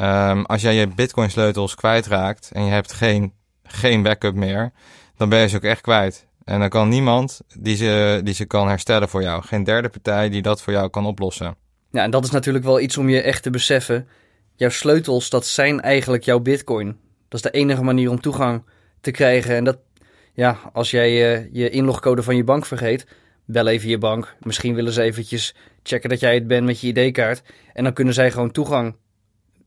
Um, 0.00 0.44
als 0.44 0.62
jij 0.62 0.74
je 0.74 0.88
Bitcoin 0.88 1.30
sleutels 1.30 1.74
kwijtraakt 1.74 2.50
en 2.52 2.64
je 2.64 2.70
hebt 2.70 2.92
geen, 2.92 3.32
geen 3.62 4.02
backup 4.02 4.34
meer, 4.34 4.72
dan 5.16 5.28
ben 5.28 5.40
je 5.40 5.48
ze 5.48 5.56
ook 5.56 5.62
echt 5.62 5.80
kwijt. 5.80 6.26
En 6.44 6.60
dan 6.60 6.68
kan 6.68 6.88
niemand 6.88 7.40
die 7.58 7.76
ze, 7.76 8.20
die 8.24 8.34
ze 8.34 8.44
kan 8.44 8.68
herstellen 8.68 9.08
voor 9.08 9.22
jou. 9.22 9.42
Geen 9.42 9.64
derde 9.64 9.88
partij 9.88 10.28
die 10.28 10.42
dat 10.42 10.62
voor 10.62 10.72
jou 10.72 10.90
kan 10.90 11.06
oplossen. 11.06 11.56
Ja, 11.90 12.02
en 12.02 12.10
dat 12.10 12.24
is 12.24 12.30
natuurlijk 12.30 12.64
wel 12.64 12.80
iets 12.80 12.98
om 12.98 13.08
je 13.08 13.20
echt 13.20 13.42
te 13.42 13.50
beseffen. 13.50 14.08
Jouw 14.54 14.68
sleutels, 14.68 15.30
dat 15.30 15.46
zijn 15.46 15.80
eigenlijk 15.80 16.24
jouw 16.24 16.40
bitcoin. 16.40 16.86
Dat 17.28 17.44
is 17.44 17.50
de 17.50 17.58
enige 17.58 17.82
manier 17.82 18.10
om 18.10 18.20
toegang 18.20 18.64
te 19.00 19.10
krijgen. 19.10 19.56
En 19.56 19.64
dat, 19.64 19.78
ja, 20.32 20.58
als 20.72 20.90
jij 20.90 21.38
uh, 21.38 21.48
je 21.52 21.70
inlogcode 21.70 22.22
van 22.22 22.36
je 22.36 22.44
bank 22.44 22.66
vergeet, 22.66 23.06
bel 23.44 23.66
even 23.66 23.88
je 23.88 23.98
bank. 23.98 24.34
Misschien 24.40 24.74
willen 24.74 24.92
ze 24.92 25.02
eventjes 25.02 25.54
checken 25.82 26.08
dat 26.08 26.20
jij 26.20 26.34
het 26.34 26.46
bent 26.46 26.66
met 26.66 26.80
je 26.80 26.92
ID-kaart. 26.92 27.42
En 27.72 27.84
dan 27.84 27.92
kunnen 27.92 28.14
zij 28.14 28.30
gewoon 28.30 28.50
toegang 28.50 28.96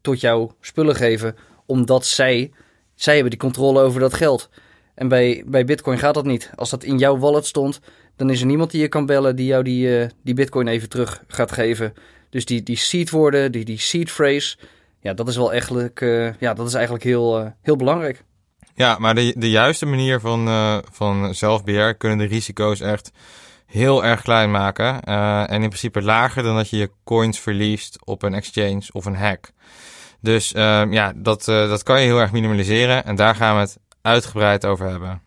tot 0.08 0.22
jouw 0.22 0.52
spullen 0.62 0.96
geven, 0.96 1.36
omdat 1.66 2.06
zij, 2.06 2.52
zij 2.96 3.14
hebben 3.14 3.32
die 3.32 3.40
controle 3.40 3.82
over 3.82 4.00
dat 4.00 4.14
geld. 4.14 4.50
En 4.96 5.08
bij, 5.08 5.44
bij 5.46 5.66
Bitcoin 5.66 5.98
gaat 5.98 6.14
dat 6.14 6.26
niet. 6.26 6.52
Als 6.56 6.70
dat 6.70 6.84
in 6.84 6.98
jouw 6.98 7.18
wallet 7.18 7.46
stond, 7.46 7.80
dan 8.16 8.30
is 8.30 8.40
er 8.40 8.46
niemand 8.46 8.72
die 8.72 8.82
je 8.82 8.88
kan 8.88 9.06
bellen 9.06 9.36
die 9.36 9.46
jou 9.46 9.64
die, 9.64 10.00
uh, 10.00 10.08
die 10.24 10.34
Bitcoin 10.34 10.68
even 10.68 10.90
terug 10.90 11.24
gaat 11.28 11.52
geven. 11.52 11.94
Dus 12.30 12.46
die, 12.46 12.64
die 12.64 12.76
seed 12.76 13.10
woorden, 13.10 13.52
die, 13.52 13.66
die 13.66 13.80
seed 13.80 14.12
phrase, 14.12 14.58
ja, 15.00 15.14
dat 15.14 15.28
is 15.28 15.36
wel 15.36 15.52
eigenlijk, 15.52 16.02
uh, 16.02 16.34
ja, 16.40 16.54
dat 16.54 16.68
is 16.68 16.74
eigenlijk 16.74 17.04
heel, 17.04 17.40
uh, 17.40 17.48
heel 17.62 17.76
belangrijk. 17.76 18.24
Ja, 18.76 18.98
maar 19.00 19.16
de, 19.16 19.34
de 19.38 19.50
juiste 19.50 19.86
manier 19.86 20.20
van, 20.20 20.48
van 20.92 21.36
zelfbeheer 21.36 21.96
kunnen 21.96 22.18
de 22.18 22.26
risico's 22.26 22.80
echt 22.80 23.12
heel 23.66 24.06
erg 24.06 24.22
klein 24.22 24.52
maken. 24.52 25.02
en 25.48 25.62
in 25.62 25.70
principe 25.70 26.02
lager 26.02 26.44
dan 26.44 26.56
dat 26.56 26.70
je 26.70 26.78
je 26.78 26.92
coins 27.04 27.40
verliest 27.40 28.00
op 28.04 28.24
een 28.24 28.34
exchange 28.34 28.84
of 28.92 29.06
een 29.06 29.16
hack. 29.16 29.52
Dus 30.22 30.54
uh, 30.54 30.84
ja, 30.90 31.14
dat, 31.16 31.48
uh, 31.48 31.70
dat 31.70 31.84
kan 31.84 32.02
je 32.02 32.06
heel 32.06 32.20
erg 32.20 32.32
minimaliseren 32.32 33.06
en 33.06 33.16
daar 33.16 33.36
gaan 33.36 33.56
we 33.56 33.62
het 33.62 33.78
uitgebreid 34.02 34.66
over 34.66 34.90
hebben. 34.90 35.22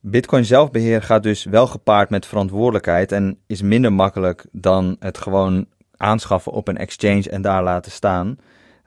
Bitcoin 0.00 0.44
zelfbeheer 0.44 1.02
gaat 1.02 1.22
dus 1.22 1.44
wel 1.44 1.66
gepaard 1.66 2.10
met 2.10 2.26
verantwoordelijkheid 2.26 3.12
en 3.12 3.38
is 3.46 3.62
minder 3.62 3.92
makkelijk 3.92 4.46
dan 4.52 4.96
het 4.98 5.18
gewoon 5.18 5.66
aanschaffen 5.96 6.52
op 6.52 6.68
een 6.68 6.76
exchange 6.76 7.30
en 7.30 7.42
daar 7.42 7.62
laten 7.62 7.92
staan. 7.92 8.38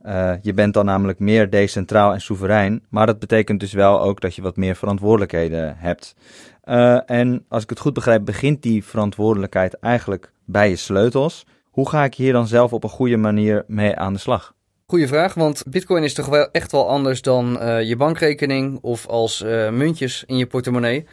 Uh, 0.06 0.34
je 0.42 0.54
bent 0.54 0.74
dan 0.74 0.86
namelijk 0.86 1.20
meer 1.20 1.50
decentraal 1.50 2.14
en 2.14 2.22
soeverein, 2.22 2.84
maar 2.90 3.06
dat 3.06 3.20
betekent 3.20 3.60
dus 3.60 3.74
wel 3.74 4.02
ook 4.02 4.22
dat 4.22 4.36
je 4.36 4.42
wat 4.42 4.56
meer 4.56 4.76
verantwoordelijkheden 4.76 5.76
hebt. 5.78 6.16
Uh, 6.66 7.10
en 7.10 7.46
als 7.50 7.64
ik 7.64 7.70
het 7.70 7.80
goed 7.80 7.94
begrijp, 7.94 8.26
begint 8.26 8.62
die 8.62 8.84
verantwoordelijkheid 8.84 9.80
eigenlijk 9.80 10.32
bij 10.46 10.70
je 10.70 10.76
sleutels. 10.76 11.46
Hoe 11.64 11.90
ga 11.90 12.04
ik 12.04 12.16
hier 12.16 12.34
dan 12.34 12.48
zelf 12.48 12.74
op 12.74 12.84
een 12.84 12.90
goede 12.90 13.18
manier 13.18 13.64
mee 13.68 13.96
aan 13.96 14.14
de 14.14 14.20
slag? 14.20 14.54
Goeie 14.88 15.08
vraag, 15.08 15.34
want 15.34 15.64
Bitcoin 15.68 16.04
is 16.04 16.14
toch 16.14 16.26
wel 16.26 16.52
echt 16.52 16.72
wel 16.72 16.90
anders 16.90 17.22
dan 17.22 17.58
uh, 17.62 17.84
je 17.84 17.96
bankrekening 17.96 18.80
of 18.82 19.08
als 19.08 19.42
uh, 19.42 19.70
muntjes 19.70 20.24
in 20.28 20.38
je 20.38 20.48
portemonnee. 20.48 21.06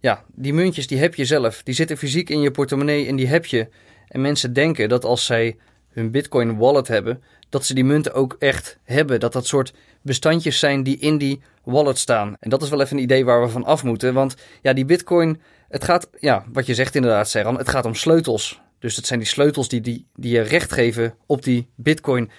Ja, 0.00 0.24
die 0.34 0.54
muntjes 0.54 0.86
die 0.86 0.98
heb 0.98 1.14
je 1.14 1.24
zelf. 1.24 1.62
Die 1.62 1.74
zitten 1.74 1.96
fysiek 1.96 2.30
in 2.30 2.40
je 2.40 2.50
portemonnee 2.50 3.06
en 3.06 3.16
die 3.16 3.26
heb 3.26 3.46
je. 3.46 3.68
En 4.08 4.20
mensen 4.20 4.52
denken 4.52 4.88
dat 4.88 5.04
als 5.04 5.24
zij 5.24 5.56
hun 5.90 6.10
Bitcoin 6.10 6.56
wallet 6.56 6.88
hebben, 6.88 7.22
dat 7.48 7.64
ze 7.64 7.74
die 7.74 7.84
munten 7.84 8.14
ook 8.14 8.36
echt 8.38 8.78
hebben. 8.84 9.20
Dat 9.20 9.32
dat 9.32 9.46
soort 9.46 9.72
bestandjes 10.02 10.58
zijn 10.58 10.82
die 10.82 10.98
in 10.98 11.18
die 11.18 11.42
wallet 11.64 11.98
staan. 11.98 12.36
En 12.40 12.50
dat 12.50 12.62
is 12.62 12.68
wel 12.68 12.80
even 12.80 12.96
een 12.96 13.02
idee 13.02 13.24
waar 13.24 13.42
we 13.42 13.48
van 13.48 13.64
af 13.64 13.82
moeten. 13.84 14.14
Want 14.14 14.34
ja, 14.62 14.72
die 14.72 14.84
Bitcoin, 14.84 15.40
het 15.68 15.84
gaat, 15.84 16.10
ja, 16.18 16.44
wat 16.52 16.66
je 16.66 16.74
zegt 16.74 16.94
inderdaad, 16.94 17.28
Serran, 17.28 17.58
het 17.58 17.68
gaat 17.68 17.84
om 17.84 17.94
sleutels. 17.94 18.60
Dus 18.78 18.96
het 18.96 19.06
zijn 19.06 19.18
die 19.18 19.28
sleutels 19.28 19.68
die, 19.68 19.80
die, 19.80 20.06
die 20.14 20.32
je 20.32 20.40
recht 20.40 20.72
geven 20.72 21.14
op 21.26 21.42
die 21.42 21.68
Bitcoin 21.74 22.30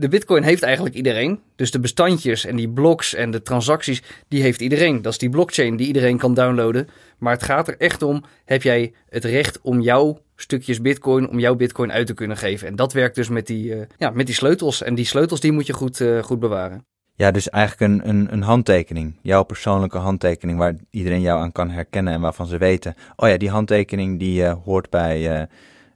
de 0.00 0.08
Bitcoin 0.08 0.42
heeft 0.42 0.62
eigenlijk 0.62 0.94
iedereen. 0.94 1.40
Dus 1.56 1.70
de 1.70 1.80
bestandjes 1.80 2.44
en 2.44 2.56
die 2.56 2.68
blocks 2.68 3.14
en 3.14 3.30
de 3.30 3.42
transacties, 3.42 4.02
die 4.28 4.42
heeft 4.42 4.60
iedereen. 4.60 5.02
Dat 5.02 5.12
is 5.12 5.18
die 5.18 5.28
blockchain 5.28 5.76
die 5.76 5.86
iedereen 5.86 6.18
kan 6.18 6.34
downloaden. 6.34 6.88
Maar 7.18 7.32
het 7.32 7.42
gaat 7.42 7.68
er 7.68 7.76
echt 7.78 8.02
om: 8.02 8.24
heb 8.44 8.62
jij 8.62 8.92
het 9.08 9.24
recht 9.24 9.60
om 9.62 9.80
jouw 9.80 10.18
stukjes 10.36 10.80
Bitcoin, 10.80 11.28
om 11.28 11.38
jouw 11.38 11.54
Bitcoin 11.54 11.92
uit 11.92 12.06
te 12.06 12.14
kunnen 12.14 12.36
geven? 12.36 12.68
En 12.68 12.76
dat 12.76 12.92
werkt 12.92 13.14
dus 13.14 13.28
met 13.28 13.46
die, 13.46 13.74
uh, 13.74 13.82
ja, 13.98 14.10
met 14.10 14.26
die 14.26 14.34
sleutels. 14.34 14.82
En 14.82 14.94
die 14.94 15.04
sleutels 15.04 15.40
die 15.40 15.52
moet 15.52 15.66
je 15.66 15.72
goed, 15.72 16.00
uh, 16.00 16.22
goed 16.22 16.40
bewaren. 16.40 16.84
Ja, 17.14 17.30
dus 17.30 17.50
eigenlijk 17.50 17.92
een, 17.92 18.08
een, 18.08 18.32
een 18.32 18.42
handtekening. 18.42 19.16
Jouw 19.22 19.42
persoonlijke 19.42 19.98
handtekening 19.98 20.58
waar 20.58 20.74
iedereen 20.90 21.20
jou 21.20 21.40
aan 21.40 21.52
kan 21.52 21.70
herkennen 21.70 22.12
en 22.12 22.20
waarvan 22.20 22.46
ze 22.46 22.58
weten: 22.58 22.94
oh 23.16 23.28
ja, 23.28 23.36
die 23.36 23.50
handtekening 23.50 24.18
die 24.18 24.42
uh, 24.42 24.54
hoort 24.64 24.90
bij 24.90 25.48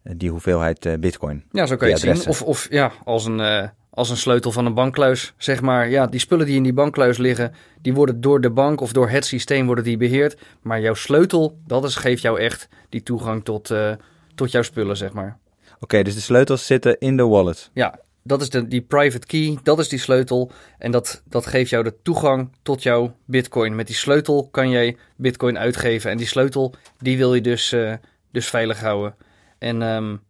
die 0.03 0.31
hoeveelheid 0.31 1.01
Bitcoin. 1.01 1.45
Ja, 1.51 1.67
zo 1.67 1.77
kan 1.77 1.88
je 1.88 1.95
het 1.95 2.03
zien. 2.03 2.29
Of, 2.29 2.43
of 2.43 2.67
ja, 2.71 2.93
als 3.05 3.25
een 3.25 3.71
als 3.95 4.11
een 4.11 4.17
sleutel 4.17 4.53
van 4.53 4.67
een 4.67 4.75
bankkluis, 4.75 5.35
zeg 5.37 5.61
maar. 5.61 5.89
Ja, 5.89 6.07
die 6.07 6.21
spullen 6.21 6.47
die 6.47 6.57
in 6.57 6.63
die 6.63 6.73
bankkluis 6.73 7.19
liggen, 7.19 7.55
die 7.83 7.95
worden 7.95 8.21
door 8.21 8.41
de 8.41 8.51
bank 8.51 8.81
of 8.81 8.93
door 8.93 9.09
het 9.09 9.25
systeem 9.25 9.67
worden 9.67 9.85
die 9.85 9.97
beheerd. 9.97 10.37
Maar 10.63 10.81
jouw 10.81 10.95
sleutel, 10.95 11.59
dat 11.67 11.85
is, 11.85 11.97
geeft 11.97 12.23
jou 12.23 12.41
echt 12.41 12.69
die 12.89 13.03
toegang 13.03 13.45
tot, 13.45 13.71
uh, 13.71 13.93
tot 14.35 14.51
jouw 14.51 14.63
spullen, 14.63 14.97
zeg 14.97 15.13
maar. 15.13 15.39
Oké, 15.81 16.03
dus 16.03 16.15
de 16.15 16.21
sleutels 16.21 16.67
zitten 16.67 16.99
in 16.99 17.17
de 17.17 17.23
wallet. 17.23 17.71
Ja, 17.73 17.99
dat 18.23 18.41
is 18.41 18.51
de, 18.51 18.69
die 18.69 18.83
private 18.83 19.27
key, 19.27 19.59
dat 19.63 19.79
is 19.79 19.89
die 19.89 19.99
sleutel. 19.99 20.51
En 20.79 20.91
dat, 20.91 21.23
dat 21.29 21.47
geeft 21.47 21.71
jou 21.71 21.85
de 21.85 21.95
toegang 22.03 22.51
tot 22.63 22.83
jouw 22.83 23.17
bitcoin. 23.25 23.75
Met 23.75 23.87
die 23.87 23.97
sleutel 23.97 24.49
kan 24.51 24.71
jij 24.71 24.97
bitcoin 25.17 25.59
uitgeven. 25.59 26.11
En 26.11 26.17
die 26.17 26.27
sleutel, 26.27 26.75
die 26.99 27.17
wil 27.17 27.35
je 27.35 27.41
dus, 27.41 27.73
uh, 27.73 27.95
dus 28.33 28.49
veilig 28.49 28.81
houden. 28.81 29.15
En 29.59 29.83
um, 29.83 30.21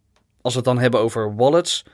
als 0.41 0.53
we 0.53 0.59
het 0.59 0.69
dan 0.69 0.79
hebben 0.79 1.01
over 1.01 1.37
wallets 1.37 1.85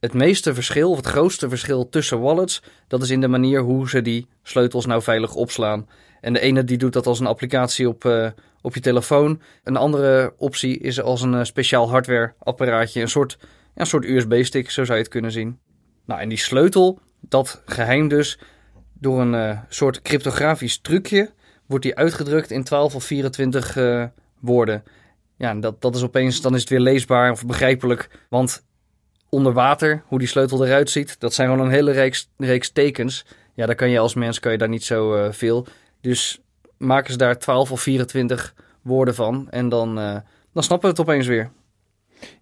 het 0.00 0.14
meeste 0.14 0.54
verschil, 0.54 0.90
of 0.90 0.96
het 0.96 1.06
grootste 1.06 1.48
verschil 1.48 1.88
tussen 1.88 2.20
wallets, 2.20 2.62
dat 2.86 3.02
is 3.02 3.10
in 3.10 3.20
de 3.20 3.28
manier 3.28 3.60
hoe 3.60 3.88
ze 3.88 4.02
die 4.02 4.26
sleutels 4.42 4.86
nou 4.86 5.02
veilig 5.02 5.34
opslaan. 5.34 5.88
En 6.20 6.32
de 6.32 6.40
ene 6.40 6.64
die 6.64 6.78
doet 6.78 6.92
dat 6.92 7.06
als 7.06 7.20
een 7.20 7.26
applicatie 7.26 7.88
op, 7.88 8.04
uh, 8.04 8.28
op 8.60 8.74
je 8.74 8.80
telefoon. 8.80 9.40
Een 9.64 9.76
andere 9.76 10.34
optie 10.36 10.78
is 10.78 11.00
als 11.00 11.22
een 11.22 11.34
uh, 11.34 11.44
speciaal 11.44 11.90
hardwareapparaatje, 11.90 13.00
een 13.00 13.08
soort, 13.08 13.38
een 13.74 13.86
soort 13.86 14.04
USB-stick, 14.04 14.70
zo 14.70 14.84
zou 14.84 14.96
je 14.96 15.02
het 15.02 15.12
kunnen 15.12 15.32
zien. 15.32 15.58
Nou, 16.06 16.20
en 16.20 16.28
die 16.28 16.38
sleutel, 16.38 17.00
dat 17.20 17.62
geheim 17.64 18.08
dus, 18.08 18.38
door 18.92 19.20
een 19.20 19.34
uh, 19.34 19.58
soort 19.68 20.02
cryptografisch 20.02 20.78
trucje, 20.78 21.30
wordt 21.66 21.84
die 21.84 21.96
uitgedrukt 21.96 22.50
in 22.50 22.64
12 22.64 22.94
of 22.94 23.04
24 23.04 23.76
woorden. 24.40 24.82
Ja, 25.36 25.54
dat, 25.54 25.80
dat 25.80 25.94
is 25.94 26.02
opeens, 26.02 26.40
dan 26.40 26.54
is 26.54 26.60
het 26.60 26.70
weer 26.70 26.80
leesbaar 26.80 27.30
of 27.30 27.46
begrijpelijk, 27.46 28.26
want 28.28 28.66
onder 29.28 29.52
water, 29.52 30.02
hoe 30.06 30.18
die 30.18 30.28
sleutel 30.28 30.66
eruit 30.66 30.90
ziet. 30.90 31.20
Dat 31.20 31.34
zijn 31.34 31.48
gewoon 31.48 31.66
een 31.66 31.72
hele 31.72 31.90
reeks, 31.92 32.28
reeks 32.36 32.70
tekens. 32.70 33.24
Ja, 33.54 33.66
daar 33.66 33.74
kan 33.74 33.90
je 33.90 33.98
als 33.98 34.14
mens 34.14 34.40
kan 34.40 34.52
je 34.52 34.58
daar 34.58 34.68
niet 34.68 34.84
zo 34.84 35.16
uh, 35.16 35.32
veel. 35.32 35.66
Dus 36.00 36.40
maken 36.76 37.12
ze 37.12 37.18
daar 37.18 37.38
12 37.38 37.72
of 37.72 37.80
24 37.80 38.54
woorden 38.82 39.14
van. 39.14 39.46
En 39.50 39.68
dan, 39.68 39.98
uh, 39.98 40.16
dan 40.52 40.62
snappen 40.62 40.90
we 40.90 40.96
het 40.96 41.08
opeens 41.08 41.26
weer. 41.26 41.50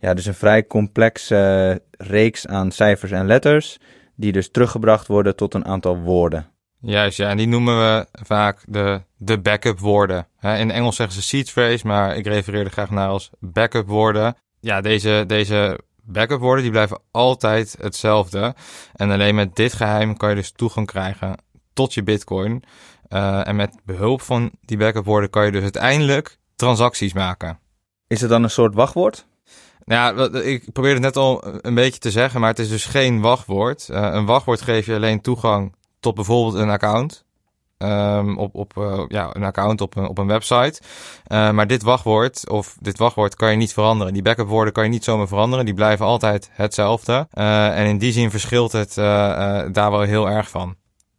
Ja, 0.00 0.14
dus 0.14 0.26
een 0.26 0.34
vrij 0.34 0.66
complexe 0.66 1.82
reeks 1.90 2.46
aan 2.46 2.70
cijfers 2.70 3.12
en 3.12 3.26
letters, 3.26 3.78
die 4.14 4.32
dus 4.32 4.50
teruggebracht 4.50 5.06
worden 5.06 5.36
tot 5.36 5.54
een 5.54 5.64
aantal 5.64 5.98
woorden. 5.98 6.50
Juist, 6.80 7.16
ja, 7.16 7.28
en 7.28 7.36
die 7.36 7.46
noemen 7.46 7.78
we 7.78 8.06
vaak 8.12 8.64
de, 8.68 9.00
de 9.16 9.38
backup 9.38 9.78
woorden. 9.78 10.26
Hè, 10.36 10.56
in 10.58 10.70
Engels 10.70 10.96
zeggen 10.96 11.14
ze 11.14 11.22
seed 11.22 11.50
phrase, 11.50 11.86
maar 11.86 12.16
ik 12.16 12.26
refereer 12.26 12.64
er 12.64 12.70
graag 12.70 12.90
naar 12.90 13.08
als 13.08 13.30
backup 13.38 13.86
woorden. 13.86 14.36
Ja, 14.60 14.80
deze, 14.80 15.24
deze 15.26 15.78
backup 16.06 16.40
woorden 16.40 16.62
die 16.62 16.72
blijven 16.72 17.00
altijd 17.10 17.76
hetzelfde. 17.80 18.54
En 18.94 19.10
alleen 19.10 19.34
met 19.34 19.56
dit 19.56 19.72
geheim 19.72 20.16
kan 20.16 20.28
je 20.28 20.34
dus 20.34 20.52
toegang 20.52 20.86
krijgen 20.86 21.36
tot 21.72 21.94
je 21.94 22.02
bitcoin. 22.02 22.62
Uh, 23.08 23.48
en 23.48 23.56
met 23.56 23.76
behulp 23.84 24.22
van 24.22 24.50
die 24.60 24.76
backup 24.76 25.04
woorden 25.04 25.30
kan 25.30 25.44
je 25.44 25.52
dus 25.52 25.62
uiteindelijk 25.62 26.38
transacties 26.56 27.12
maken. 27.12 27.58
Is 28.06 28.20
het 28.20 28.30
dan 28.30 28.42
een 28.42 28.50
soort 28.50 28.74
wachtwoord? 28.74 29.26
Nou 29.84 30.18
ja, 30.18 30.40
ik 30.40 30.72
probeerde 30.72 30.96
het 30.96 31.14
net 31.14 31.16
al 31.16 31.44
een 31.60 31.74
beetje 31.74 32.00
te 32.00 32.10
zeggen, 32.10 32.40
maar 32.40 32.50
het 32.50 32.58
is 32.58 32.68
dus 32.68 32.84
geen 32.84 33.20
wachtwoord. 33.20 33.88
Uh, 33.90 34.08
een 34.12 34.26
wachtwoord 34.26 34.60
geef 34.60 34.86
je 34.86 34.94
alleen 34.94 35.20
toegang 35.20 35.74
tot 36.00 36.14
bijvoorbeeld 36.14 36.54
een 36.54 36.70
account. 36.70 37.24
Um, 37.78 38.38
op, 38.38 38.54
op 38.54 38.72
uh, 38.78 39.04
ja, 39.08 39.30
een 39.32 39.44
account 39.44 39.80
op 39.80 39.96
een, 39.96 40.08
op 40.08 40.18
een 40.18 40.26
website. 40.26 40.80
Uh, 41.28 41.50
maar 41.50 41.66
dit 41.66 41.82
wachtwoord, 41.82 42.48
of 42.48 42.76
dit 42.80 42.98
wachtwoord 42.98 43.34
kan 43.34 43.50
je 43.50 43.56
niet 43.56 43.72
veranderen. 43.72 44.12
Die 44.12 44.22
backup 44.22 44.48
woorden 44.48 44.72
kan 44.72 44.84
je 44.84 44.90
niet 44.90 45.04
zomaar 45.04 45.28
veranderen. 45.28 45.64
Die 45.64 45.74
blijven 45.74 46.06
altijd 46.06 46.50
hetzelfde. 46.52 47.28
Uh, 47.34 47.78
en 47.78 47.86
in 47.86 47.98
die 47.98 48.12
zin 48.12 48.30
verschilt 48.30 48.72
het 48.72 48.94
daar 48.94 49.90
wel 49.90 50.00
heel 50.00 50.28
erg 50.28 50.48
van. 50.48 50.76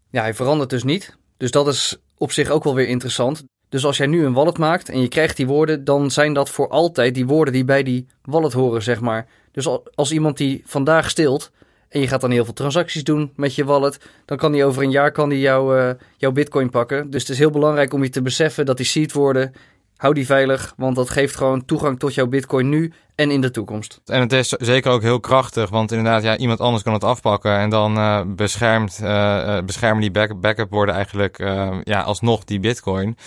Ja, 0.10 0.22
hij 0.22 0.34
verandert 0.34 0.70
dus 0.70 0.84
niet. 0.84 1.17
Dus 1.38 1.52
dat 1.52 1.67
is 1.67 1.98
op 2.17 2.32
zich 2.32 2.50
ook 2.50 2.63
wel 2.63 2.76
weer 2.76 2.88
interessant. 2.88 3.43
Dus 3.70 3.86
als 3.86 3.98
jij 3.98 4.08
nu 4.08 4.26
een 4.26 4.34
wallet 4.34 4.58
maakt 4.58 4.89
en 4.89 5.02
je 5.02 5.08
krijgt 5.08 5.38
die 5.38 5.48
woorden, 5.48 5.84
dan 5.84 6.12
zijn 6.12 6.34
dat 6.34 6.50
voor 6.50 6.70
altijd 6.70 7.13
die 7.13 7.28
woorden 7.28 7.54
die 7.54 7.65
bij 7.65 7.84
die 7.84 8.08
wallet 8.22 8.54
horen, 8.54 8.84
zeg 8.84 9.02
maar. 9.02 9.28
Dus 9.52 9.67
als 9.96 10.12
iemand 10.12 10.38
die 10.38 10.63
vandaag 10.65 11.10
stilt, 11.10 11.52
en 11.89 12.00
je 12.00 12.08
gaat 12.08 12.21
dan 12.21 12.32
heel 12.32 12.45
veel 12.45 12.54
transacties 12.54 13.04
doen 13.04 13.32
met 13.36 13.56
je 13.56 13.65
wallet. 13.65 14.00
Dan 14.26 14.38
kan 14.38 14.52
die 14.52 14.65
over 14.65 14.84
een 14.84 14.91
jaar 14.91 15.12
kan 15.12 15.30
die 15.30 15.39
jou, 15.39 15.80
uh, 15.80 15.91
jouw 16.17 16.32
bitcoin 16.32 16.69
pakken. 16.69 17.10
Dus 17.10 17.21
het 17.21 17.32
is 17.32 17.38
heel 17.38 17.50
belangrijk 17.50 17.93
om 17.93 18.04
je 18.04 18.10
te 18.10 18.21
beseffen 18.21 18.65
dat 18.65 18.78
die 18.78 18.86
seed 18.86 19.13
worden. 19.13 19.54
Hou 19.95 20.13
die 20.13 20.26
veilig, 20.26 20.73
want 20.78 20.95
dat 20.95 21.10
geeft 21.10 21.36
gewoon 21.36 21.65
toegang 21.65 22.00
tot 22.00 22.13
jouw 22.13 22.28
bitcoin 22.28 22.69
nu 22.69 22.93
en 23.15 23.32
in 23.32 23.41
de 23.41 23.52
toekomst. 23.52 24.02
En 24.06 24.21
het 24.21 24.34
is 24.34 24.50
zeker 24.50 24.91
ook 24.91 25.02
heel 25.02 25.19
krachtig, 25.19 25.69
want 25.69 25.91
inderdaad, 25.91 26.23
ja, 26.23 26.38
iemand 26.38 26.60
anders 26.60 26.84
kan 26.84 26.93
het 26.93 27.04
afpakken. 27.04 27.58
En 27.58 27.69
dan 27.69 27.97
uh, 27.97 28.21
beschermt, 28.28 29.00
uh, 29.04 29.60
beschermen 29.65 30.02
die 30.02 30.12
back 30.12 30.39
backup 30.41 30.69
worden 30.69 30.95
eigenlijk 30.95 31.38
ja, 31.84 32.02
alsnog 32.02 32.43
die 32.43 32.60
bitcoin. 32.60 33.17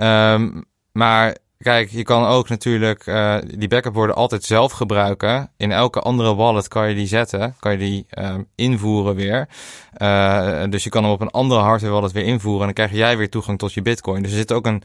Um, 0.00 0.64
maar 0.92 1.36
Kijk, 1.58 1.90
je 1.90 2.02
kan 2.02 2.24
ook 2.24 2.48
natuurlijk 2.48 3.06
uh, 3.06 3.36
die 3.56 3.68
backup 3.68 3.94
woorden 3.94 4.16
altijd 4.16 4.44
zelf 4.44 4.72
gebruiken. 4.72 5.50
In 5.56 5.72
elke 5.72 6.00
andere 6.00 6.34
wallet 6.34 6.68
kan 6.68 6.88
je 6.88 6.94
die 6.94 7.06
zetten, 7.06 7.56
kan 7.60 7.72
je 7.72 7.78
die 7.78 8.06
uh, 8.18 8.34
invoeren 8.54 9.14
weer. 9.14 9.48
Uh, 9.98 10.62
dus 10.70 10.84
je 10.84 10.90
kan 10.90 11.02
hem 11.02 11.12
op 11.12 11.20
een 11.20 11.30
andere 11.30 11.60
hardware 11.60 11.92
wallet 11.92 12.12
weer 12.12 12.24
invoeren 12.24 12.60
en 12.60 12.74
dan 12.74 12.86
krijg 12.86 12.92
jij 12.92 13.16
weer 13.16 13.30
toegang 13.30 13.58
tot 13.58 13.72
je 13.72 13.82
bitcoin. 13.82 14.22
Dus 14.22 14.30
er 14.30 14.36
zit 14.36 14.52
ook 14.52 14.66
een, 14.66 14.82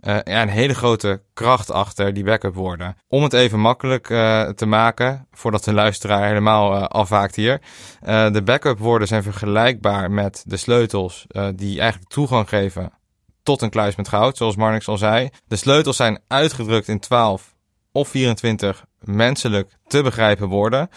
ja, 0.00 0.42
een 0.42 0.48
hele 0.48 0.74
grote 0.74 1.22
kracht 1.34 1.70
achter 1.70 2.14
die 2.14 2.24
backup 2.24 2.54
woorden. 2.54 2.96
Om 3.08 3.22
het 3.22 3.32
even 3.32 3.60
makkelijk 3.60 4.06
te 4.56 4.66
maken, 4.66 5.26
voordat 5.32 5.64
de 5.64 5.72
luisteraar 5.72 6.26
helemaal 6.26 6.88
afhaakt 6.88 7.34
hier. 7.34 7.60
de 8.00 8.42
backup 8.44 8.78
woorden 8.78 9.08
zijn 9.08 9.22
vergelijkbaar 9.22 10.10
met 10.10 10.44
de 10.46 10.56
sleutels 10.56 11.26
die 11.54 11.80
eigenlijk 11.80 12.10
toegang 12.10 12.48
geven 12.48 12.92
tot 13.44 13.62
een 13.62 13.70
kluis 13.70 13.96
met 13.96 14.08
goud, 14.08 14.36
zoals 14.36 14.56
Marnix 14.56 14.88
al 14.88 14.98
zei. 14.98 15.30
De 15.46 15.56
sleutels 15.56 15.96
zijn 15.96 16.20
uitgedrukt 16.28 16.88
in 16.88 16.98
12 16.98 17.54
of 17.92 18.08
24 18.08 18.84
menselijk 19.00 19.78
te 19.86 20.02
begrijpen 20.02 20.48
woorden. 20.48 20.88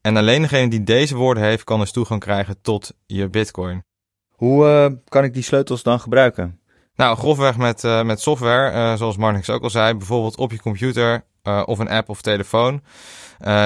En 0.00 0.16
alleen 0.16 0.42
degene 0.42 0.68
die 0.68 0.82
deze 0.82 1.16
woorden 1.16 1.42
heeft, 1.42 1.64
kan 1.64 1.80
dus 1.80 1.92
toegang 1.92 2.20
krijgen 2.20 2.60
tot 2.62 2.92
je 3.06 3.28
bitcoin. 3.28 3.82
Hoe 4.30 4.66
uh, 4.66 4.98
kan 5.08 5.24
ik 5.24 5.34
die 5.34 5.42
sleutels 5.42 5.82
dan 5.82 6.00
gebruiken? 6.00 6.60
Nou, 6.94 7.16
grofweg 7.16 7.56
met, 7.56 7.84
uh, 7.84 8.02
met 8.02 8.20
software, 8.20 8.72
uh, 8.72 8.96
zoals 8.96 9.16
Marnix 9.16 9.50
ook 9.50 9.62
al 9.62 9.70
zei, 9.70 9.94
bijvoorbeeld 9.94 10.36
op 10.36 10.50
je 10.50 10.60
computer 10.60 11.24
of 11.64 11.78
een 11.78 11.88
app 11.88 12.08
of 12.08 12.20
telefoon. 12.20 12.82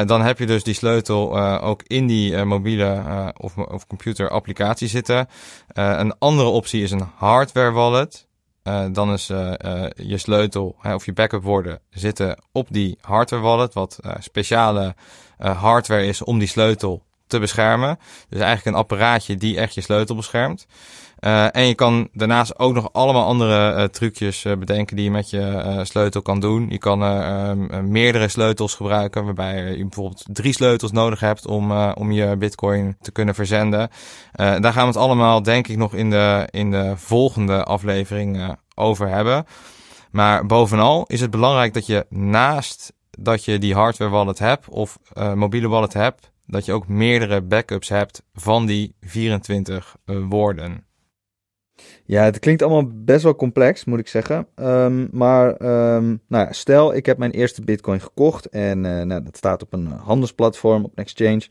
Dan 0.07 0.23
heb 0.23 0.39
je 0.39 0.47
dus 0.47 0.63
die 0.63 0.75
sleutel 0.75 1.41
ook 1.61 1.83
in 1.83 2.07
die 2.07 2.45
mobiele 2.45 3.33
of, 3.37 3.57
of 3.59 3.87
computer 3.87 4.31
applicatie 4.31 4.89
zitten. 4.89 5.29
een 5.67 6.19
andere 6.19 6.49
optie 6.49 6.83
is 6.83 6.91
een 6.91 7.09
hardware 7.17 7.71
wallet. 7.71 8.29
Dan 8.93 9.13
is 9.13 9.27
je 9.97 10.19
sleutel 10.19 10.77
hè, 10.81 10.95
of 10.95 11.05
je 11.05 11.13
backup 11.13 11.43
woorden 11.43 11.81
zitten 11.91 12.43
op 12.53 12.67
die 12.71 12.99
hardware 13.01 13.43
wallet, 13.43 13.75
wat 13.75 13.99
speciale 14.19 14.95
hardware 15.39 16.07
is 16.07 16.23
om 16.23 16.39
die 16.39 16.49
sleutel 16.49 17.03
te 17.35 17.41
beschermen. 17.41 17.99
Dus 18.29 18.41
eigenlijk 18.41 18.77
een 18.77 18.83
apparaatje 18.83 19.37
die 19.37 19.59
echt 19.59 19.75
je 19.75 19.81
sleutel 19.81 20.17
beschermt. 20.17 20.67
Uh, 21.21 21.57
en 21.57 21.67
je 21.67 21.75
kan 21.75 22.09
daarnaast 22.13 22.59
ook 22.59 22.75
nog 22.75 22.93
allemaal 22.93 23.25
andere 23.25 23.75
uh, 23.75 23.85
trucjes 23.85 24.45
uh, 24.45 24.57
bedenken 24.57 24.97
die 24.97 25.05
je 25.05 25.11
met 25.11 25.31
je 25.31 25.81
sleutel 25.83 26.23
kan 26.23 26.41
doen. 26.41 26.67
Je 26.71 26.79
kan 26.79 27.03
ehm, 27.03 27.91
meerdere 27.91 28.29
sleutels 28.29 28.75
gebruiken, 28.75 29.25
waarbij 29.25 29.77
je 29.77 29.83
bijvoorbeeld 29.83 30.25
drie 30.33 30.53
sleutels 30.53 30.93
nodig 30.93 31.21
hebt 31.21 31.47
om, 31.47 31.73
om 31.73 32.13
je 32.13 32.37
bitcoin 32.37 32.97
te 33.01 33.13
kunnen 33.13 33.35
verzenden. 33.35 33.91
daar 34.33 34.73
gaan 34.73 34.83
we 34.83 34.93
het 34.93 34.97
allemaal, 34.97 35.43
denk 35.43 35.69
ik, 35.69 35.77
nog 35.77 35.95
in 35.95 36.11
de, 36.11 36.49
in 36.51 36.71
de 36.71 36.93
volgende 36.97 37.65
aflevering 37.65 38.57
over 38.75 39.09
hebben. 39.09 39.47
Maar 40.11 40.47
bovenal 40.47 41.05
is 41.07 41.21
het 41.21 41.31
belangrijk 41.31 41.75
dat 41.75 41.87
je 41.87 42.07
naast 42.09 42.93
dat 43.11 43.45
je 43.45 43.59
die 43.59 43.75
hardware 43.75 44.11
wallet 44.11 44.39
hebt 44.39 44.69
of 44.69 44.99
mobiele 45.35 45.69
wallet 45.69 45.93
hebt, 45.93 46.33
dat 46.47 46.65
je 46.65 46.73
ook 46.73 46.89
meerdere 46.89 47.43
backups 47.43 47.89
hebt 47.89 48.23
van 48.33 48.67
die 48.67 48.95
24 49.01 49.97
woorden. 50.05 50.85
Ja, 52.05 52.23
het 52.23 52.39
klinkt 52.39 52.63
allemaal 52.63 52.91
best 52.95 53.23
wel 53.23 53.35
complex, 53.35 53.85
moet 53.85 53.99
ik 53.99 54.09
zeggen. 54.09 54.47
Um, 54.57 55.09
maar 55.13 55.49
um, 55.49 56.21
nou 56.29 56.47
ja, 56.47 56.53
stel, 56.53 56.95
ik 56.95 57.07
heb 57.07 57.19
mijn 57.19 57.31
eerste 57.31 57.63
bitcoin 57.63 58.01
gekocht 58.01 58.49
en 58.49 58.85
uh, 58.85 59.03
nou, 59.03 59.23
dat 59.23 59.37
staat 59.37 59.63
op 59.63 59.73
een 59.73 59.87
handelsplatform, 59.87 60.85
op 60.85 60.91
een 60.95 61.05
exchange. 61.05 61.47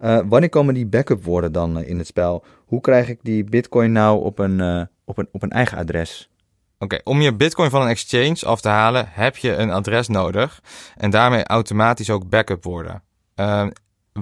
Uh, 0.00 0.18
wanneer 0.28 0.48
komen 0.48 0.74
die 0.74 0.86
backup 0.86 1.24
woorden 1.24 1.52
dan 1.52 1.82
in 1.82 1.98
het 1.98 2.06
spel? 2.06 2.44
Hoe 2.64 2.80
krijg 2.80 3.08
ik 3.08 3.18
die 3.22 3.44
bitcoin 3.44 3.92
nou 3.92 4.24
op 4.24 4.38
een, 4.38 4.88
op 5.04 5.18
een, 5.18 5.28
op 5.32 5.42
een 5.42 5.50
eigen 5.50 5.78
adres? 5.78 6.28
Oké, 6.74 6.84
okay, 6.84 7.00
om 7.04 7.20
je 7.20 7.34
bitcoin 7.34 7.70
van 7.70 7.82
een 7.82 7.88
exchange 7.88 8.46
af 8.46 8.60
te 8.60 8.68
halen 8.68 9.06
heb 9.10 9.36
je 9.36 9.52
een 9.52 9.70
adres 9.70 10.08
nodig 10.08 10.62
en 10.96 11.10
daarmee 11.10 11.44
automatisch 11.44 12.10
ook 12.10 12.28
backup 12.28 12.64
woorden. 12.64 13.02
Uh, 13.36 13.66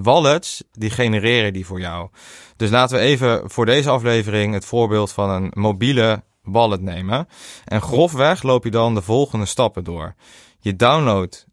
wallets, 0.01 0.63
die 0.71 0.89
genereren 0.89 1.53
die 1.53 1.65
voor 1.65 1.79
jou. 1.79 2.09
Dus 2.55 2.69
laten 2.69 2.97
we 2.97 3.03
even 3.03 3.49
voor 3.49 3.65
deze 3.65 3.89
aflevering 3.89 4.53
het 4.53 4.65
voorbeeld 4.65 5.11
van 5.11 5.29
een 5.29 5.51
mobiele 5.53 6.23
wallet 6.41 6.81
nemen. 6.81 7.27
En 7.65 7.81
grofweg 7.81 8.43
loop 8.43 8.63
je 8.63 8.71
dan 8.71 8.95
de 8.95 9.01
volgende 9.01 9.45
stappen 9.45 9.83
door. 9.83 10.15
Je 10.59 10.75
downloadt 10.75 11.47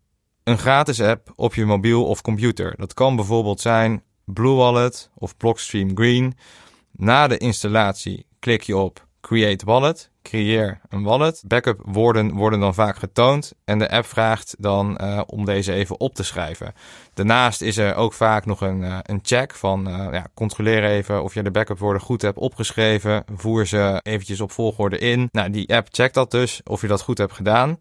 een 0.45 0.59
gratis 0.59 1.01
app 1.01 1.33
op 1.37 1.55
je 1.55 1.65
mobiel 1.65 2.05
of 2.05 2.21
computer. 2.21 2.75
Dat 2.77 2.95
kan 2.95 3.17
bijvoorbeeld 3.17 3.61
zijn 3.61 4.03
Blue 4.25 4.55
Wallet 4.55 5.11
of 5.15 5.37
Blockstream 5.37 5.91
Green. 5.97 6.37
Na 6.93 7.27
de 7.27 7.39
installatie 7.39 8.27
klik 8.39 8.63
je 8.63 8.77
op 8.77 9.09
Create 9.31 9.65
Wallet 9.65 10.11
creëer 10.23 10.81
een 10.89 11.03
wallet. 11.03 11.43
Backup 11.47 11.81
woorden 11.85 12.33
worden 12.33 12.61
dan 12.61 12.75
vaak 12.75 12.97
getoond 12.97 13.53
en 13.65 13.79
de 13.79 13.91
app 13.91 14.07
vraagt 14.07 14.55
dan 14.59 14.99
uh, 15.01 15.21
om 15.27 15.45
deze 15.45 15.73
even 15.73 16.01
op 16.01 16.15
te 16.15 16.23
schrijven. 16.23 16.73
Daarnaast 17.15 17.61
is 17.61 17.77
er 17.77 17.95
ook 17.95 18.13
vaak 18.13 18.47
nog 18.47 18.61
een, 18.61 18.81
uh, 18.81 18.99
een 19.03 19.21
check 19.23 19.55
van 19.55 19.89
uh, 19.89 20.09
ja, 20.13 20.27
controleer 20.35 20.85
even 20.85 21.23
of 21.23 21.35
je 21.35 21.43
de 21.43 21.51
backup 21.51 21.79
woorden 21.79 22.03
goed 22.03 22.23
hebt 22.23 22.39
opgeschreven. 22.39 23.25
Voer 23.35 23.67
ze 23.67 24.01
eventjes 24.03 24.41
op 24.41 24.53
volgorde 24.53 24.99
in. 24.99 25.29
Nou, 25.33 25.51
die 25.51 25.75
app 25.75 25.89
checkt 25.91 26.15
dat 26.15 26.31
dus 26.31 26.61
of 26.65 26.81
je 26.81 26.87
dat 26.87 27.03
goed 27.03 27.19
hebt 27.19 27.33
gedaan. 27.33 27.79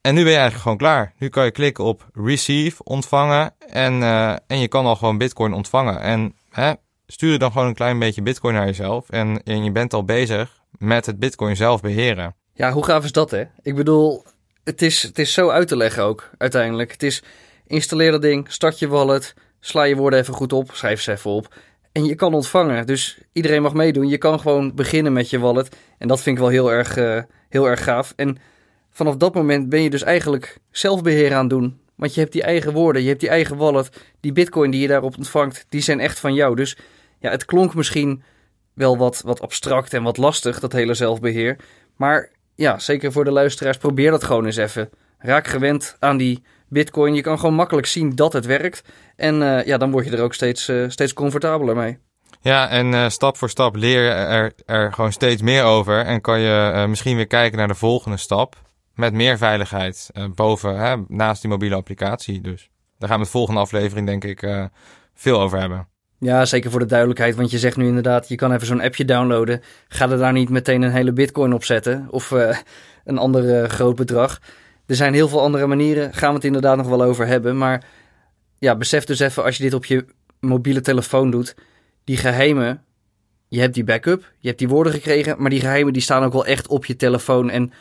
En 0.00 0.14
nu 0.14 0.22
ben 0.22 0.32
je 0.32 0.38
eigenlijk 0.38 0.62
gewoon 0.62 0.78
klaar. 0.78 1.14
Nu 1.18 1.28
kan 1.28 1.44
je 1.44 1.50
klikken 1.50 1.84
op 1.84 2.08
receive, 2.12 2.84
ontvangen 2.84 3.54
en, 3.58 4.02
en 4.46 4.58
je 4.58 4.68
kan 4.68 4.86
al 4.86 4.96
gewoon 4.96 5.18
bitcoin 5.18 5.52
ontvangen. 5.52 6.00
En 6.00 6.34
hè, 6.50 6.72
stuur 7.12 7.38
dan 7.38 7.52
gewoon 7.52 7.66
een 7.66 7.74
klein 7.74 7.98
beetje 7.98 8.22
bitcoin 8.22 8.54
naar 8.54 8.66
jezelf 8.66 9.10
en, 9.10 9.42
en 9.44 9.64
je 9.64 9.72
bent 9.72 9.94
al 9.94 10.04
bezig 10.04 10.62
met 10.78 11.06
het 11.06 11.18
Bitcoin 11.18 11.56
zelf 11.56 11.80
beheren. 11.80 12.34
Ja, 12.54 12.72
hoe 12.72 12.84
gaaf 12.84 13.04
is 13.04 13.12
dat, 13.12 13.30
hè? 13.30 13.44
Ik 13.62 13.74
bedoel, 13.74 14.24
het 14.64 14.82
is, 14.82 15.02
het 15.02 15.18
is 15.18 15.32
zo 15.32 15.48
uit 15.48 15.68
te 15.68 15.76
leggen 15.76 16.02
ook 16.02 16.30
uiteindelijk. 16.38 16.92
Het 16.92 17.02
is 17.02 17.22
installeer 17.66 18.10
dat 18.10 18.22
ding, 18.22 18.52
start 18.52 18.78
je 18.78 18.88
wallet, 18.88 19.34
sla 19.60 19.82
je 19.82 19.96
woorden 19.96 20.18
even 20.18 20.34
goed 20.34 20.52
op, 20.52 20.70
schrijf 20.72 21.00
ze 21.00 21.12
even 21.12 21.30
op. 21.30 21.54
En 21.92 22.04
je 22.04 22.14
kan 22.14 22.34
ontvangen. 22.34 22.86
Dus 22.86 23.18
iedereen 23.32 23.62
mag 23.62 23.74
meedoen. 23.74 24.08
Je 24.08 24.18
kan 24.18 24.40
gewoon 24.40 24.74
beginnen 24.74 25.12
met 25.12 25.30
je 25.30 25.38
wallet. 25.38 25.76
En 25.98 26.08
dat 26.08 26.20
vind 26.20 26.36
ik 26.36 26.42
wel 26.42 26.52
heel 26.52 26.72
erg, 26.72 26.96
uh, 26.96 27.22
heel 27.48 27.68
erg 27.68 27.84
gaaf. 27.84 28.12
En 28.16 28.38
vanaf 28.90 29.16
dat 29.16 29.34
moment 29.34 29.68
ben 29.68 29.82
je 29.82 29.90
dus 29.90 30.02
eigenlijk 30.02 30.58
zelfbeheer 30.70 31.34
aan 31.34 31.40
het 31.40 31.50
doen. 31.50 31.80
Want 31.94 32.14
je 32.14 32.20
hebt 32.20 32.32
die 32.32 32.42
eigen 32.42 32.72
woorden, 32.72 33.02
je 33.02 33.08
hebt 33.08 33.20
die 33.20 33.28
eigen 33.28 33.56
wallet. 33.56 33.90
Die 34.20 34.32
bitcoin 34.32 34.70
die 34.70 34.80
je 34.80 34.88
daarop 34.88 35.16
ontvangt, 35.16 35.66
die 35.68 35.80
zijn 35.80 36.00
echt 36.00 36.18
van 36.18 36.34
jou. 36.34 36.56
Dus 36.56 36.76
ja, 37.22 37.30
het 37.30 37.44
klonk 37.44 37.74
misschien 37.74 38.22
wel 38.74 38.96
wat, 38.96 39.22
wat 39.24 39.40
abstract 39.40 39.94
en 39.94 40.02
wat 40.02 40.16
lastig, 40.16 40.60
dat 40.60 40.72
hele 40.72 40.94
zelfbeheer. 40.94 41.56
Maar 41.96 42.30
ja, 42.54 42.78
zeker 42.78 43.12
voor 43.12 43.24
de 43.24 43.30
luisteraars, 43.30 43.76
probeer 43.76 44.10
dat 44.10 44.24
gewoon 44.24 44.44
eens 44.44 44.56
even. 44.56 44.90
Raak 45.18 45.46
gewend 45.46 45.96
aan 45.98 46.16
die 46.16 46.42
Bitcoin. 46.68 47.14
Je 47.14 47.20
kan 47.22 47.38
gewoon 47.38 47.54
makkelijk 47.54 47.86
zien 47.86 48.14
dat 48.14 48.32
het 48.32 48.46
werkt. 48.46 48.82
En 49.16 49.42
eh, 49.42 49.66
ja, 49.66 49.78
dan 49.78 49.90
word 49.90 50.04
je 50.04 50.16
er 50.16 50.22
ook 50.22 50.34
steeds, 50.34 50.68
uh, 50.68 50.88
steeds 50.88 51.12
comfortabeler 51.12 51.76
mee. 51.76 51.98
Ja, 52.40 52.68
en 52.68 52.92
uh, 52.92 53.08
stap 53.08 53.36
voor 53.36 53.50
stap 53.50 53.76
leer 53.76 54.02
je 54.02 54.10
er, 54.10 54.52
er 54.66 54.92
gewoon 54.92 55.12
steeds 55.12 55.42
meer 55.42 55.64
over. 55.64 56.04
En 56.04 56.20
kan 56.20 56.40
je 56.40 56.84
misschien 56.88 57.16
weer 57.16 57.26
kijken 57.26 57.58
naar 57.58 57.68
de 57.68 57.74
volgende 57.74 58.16
stap. 58.16 58.56
Met 58.94 59.12
meer 59.12 59.38
veiligheid 59.38 60.10
boven, 60.34 60.76
hè, 60.76 60.96
naast 61.08 61.40
die 61.40 61.50
mobiele 61.50 61.74
applicatie. 61.74 62.40
Dus 62.40 62.70
daar 62.98 63.08
gaan 63.08 63.18
we 63.18 63.24
de 63.24 63.30
volgende 63.30 63.60
aflevering 63.60 64.06
denk 64.06 64.24
ik 64.24 64.68
veel 65.14 65.40
over 65.40 65.60
hebben. 65.60 65.91
Ja, 66.24 66.44
zeker 66.44 66.70
voor 66.70 66.80
de 66.80 66.86
duidelijkheid. 66.86 67.34
Want 67.34 67.50
je 67.50 67.58
zegt 67.58 67.76
nu 67.76 67.86
inderdaad, 67.86 68.28
je 68.28 68.34
kan 68.34 68.52
even 68.52 68.66
zo'n 68.66 68.80
appje 68.80 69.04
downloaden. 69.04 69.62
Ga 69.88 70.10
er 70.10 70.18
daar 70.18 70.32
niet 70.32 70.48
meteen 70.48 70.82
een 70.82 70.90
hele 70.90 71.12
bitcoin 71.12 71.52
op 71.52 71.64
zetten. 71.64 72.06
Of 72.10 72.30
uh, 72.30 72.56
een 73.04 73.18
ander 73.18 73.62
uh, 73.62 73.68
groot 73.68 73.96
bedrag. 73.96 74.40
Er 74.86 74.94
zijn 74.94 75.14
heel 75.14 75.28
veel 75.28 75.40
andere 75.40 75.66
manieren. 75.66 76.14
Gaan 76.14 76.28
we 76.28 76.34
het 76.34 76.44
inderdaad 76.44 76.76
nog 76.76 76.86
wel 76.86 77.02
over 77.02 77.26
hebben. 77.26 77.58
Maar 77.58 77.84
ja, 78.58 78.76
besef 78.76 79.04
dus 79.04 79.18
even 79.18 79.44
als 79.44 79.56
je 79.56 79.62
dit 79.62 79.74
op 79.74 79.84
je 79.84 80.04
mobiele 80.40 80.80
telefoon 80.80 81.30
doet. 81.30 81.54
Die 82.04 82.16
geheimen, 82.16 82.84
je 83.48 83.60
hebt 83.60 83.74
die 83.74 83.84
backup. 83.84 84.32
Je 84.38 84.46
hebt 84.46 84.58
die 84.58 84.68
woorden 84.68 84.92
gekregen. 84.92 85.34
Maar 85.38 85.50
die 85.50 85.60
geheimen 85.60 85.92
die 85.92 86.02
staan 86.02 86.24
ook 86.24 86.32
wel 86.32 86.46
echt 86.46 86.66
op 86.66 86.84
je 86.86 86.96
telefoon. 86.96 87.50
En 87.50 87.72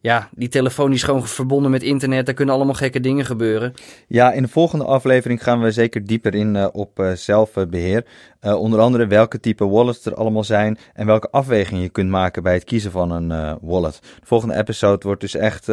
ja, 0.00 0.28
die 0.34 0.48
telefoon 0.48 0.92
is 0.92 1.02
gewoon 1.02 1.26
verbonden 1.26 1.70
met 1.70 1.82
internet. 1.82 2.26
Daar 2.26 2.34
kunnen 2.34 2.54
allemaal 2.54 2.74
gekke 2.74 3.00
dingen 3.00 3.24
gebeuren. 3.24 3.74
Ja, 4.08 4.32
in 4.32 4.42
de 4.42 4.48
volgende 4.48 4.84
aflevering 4.84 5.42
gaan 5.42 5.60
we 5.60 5.70
zeker 5.70 6.06
dieper 6.06 6.34
in 6.34 6.54
uh, 6.54 6.66
op 6.72 7.00
uh, 7.00 7.12
zelfbeheer. 7.12 8.04
Uh, 8.42 8.54
onder 8.54 8.80
andere 8.80 9.06
welke 9.06 9.40
type 9.40 9.68
wallets 9.68 10.06
er 10.06 10.14
allemaal 10.14 10.44
zijn 10.44 10.78
en 10.94 11.06
welke 11.06 11.30
afwegingen 11.30 11.82
je 11.82 11.88
kunt 11.88 12.10
maken 12.10 12.42
bij 12.42 12.54
het 12.54 12.64
kiezen 12.64 12.90
van 12.90 13.10
een 13.10 13.58
wallet. 13.60 13.98
De 14.20 14.26
volgende 14.26 14.56
episode 14.56 15.06
wordt 15.06 15.20
dus 15.20 15.34
echt 15.34 15.66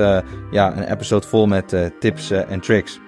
ja, 0.52 0.78
een 0.78 0.92
episode 0.92 1.28
vol 1.28 1.48
met 1.48 1.92
tips 2.00 2.32
en 2.32 2.60
tricks. 2.60 3.00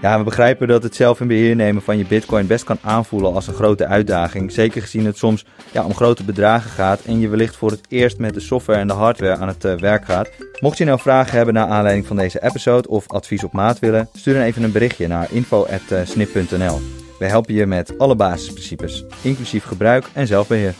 Ja, 0.00 0.18
we 0.18 0.24
begrijpen 0.24 0.68
dat 0.68 0.82
het 0.82 0.94
zelf 0.94 1.20
in 1.20 1.26
beheer 1.26 1.56
nemen 1.56 1.82
van 1.82 1.98
je 1.98 2.06
bitcoin 2.06 2.46
best 2.46 2.64
kan 2.64 2.78
aanvoelen 2.80 3.34
als 3.34 3.46
een 3.46 3.54
grote 3.54 3.86
uitdaging. 3.86 4.52
Zeker 4.52 4.82
gezien 4.82 5.06
het 5.06 5.16
soms 5.16 5.44
ja, 5.72 5.84
om 5.84 5.94
grote 5.94 6.24
bedragen 6.24 6.70
gaat 6.70 7.00
en 7.00 7.20
je 7.20 7.28
wellicht 7.28 7.56
voor 7.56 7.70
het 7.70 7.80
eerst 7.88 8.18
met 8.18 8.34
de 8.34 8.40
software 8.40 8.78
en 8.78 8.86
de 8.86 8.92
hardware 8.92 9.36
aan 9.36 9.48
het 9.48 9.64
uh, 9.64 9.74
werk 9.74 10.04
gaat. 10.04 10.30
Mocht 10.60 10.78
je 10.78 10.84
nou 10.84 11.00
vragen 11.00 11.36
hebben 11.36 11.54
naar 11.54 11.66
aanleiding 11.66 12.06
van 12.06 12.16
deze 12.16 12.42
episode 12.42 12.88
of 12.88 13.08
advies 13.08 13.44
op 13.44 13.52
maat 13.52 13.78
willen, 13.78 14.08
stuur 14.12 14.34
dan 14.34 14.42
even 14.42 14.62
een 14.62 14.72
berichtje 14.72 15.06
naar 15.06 15.32
info.snip.nl. 15.32 16.80
Wij 17.18 17.28
helpen 17.28 17.54
je 17.54 17.66
met 17.66 17.98
alle 17.98 18.16
basisprincipes, 18.16 19.04
inclusief 19.22 19.64
gebruik 19.64 20.04
en 20.12 20.26
zelfbeheer. 20.26 20.74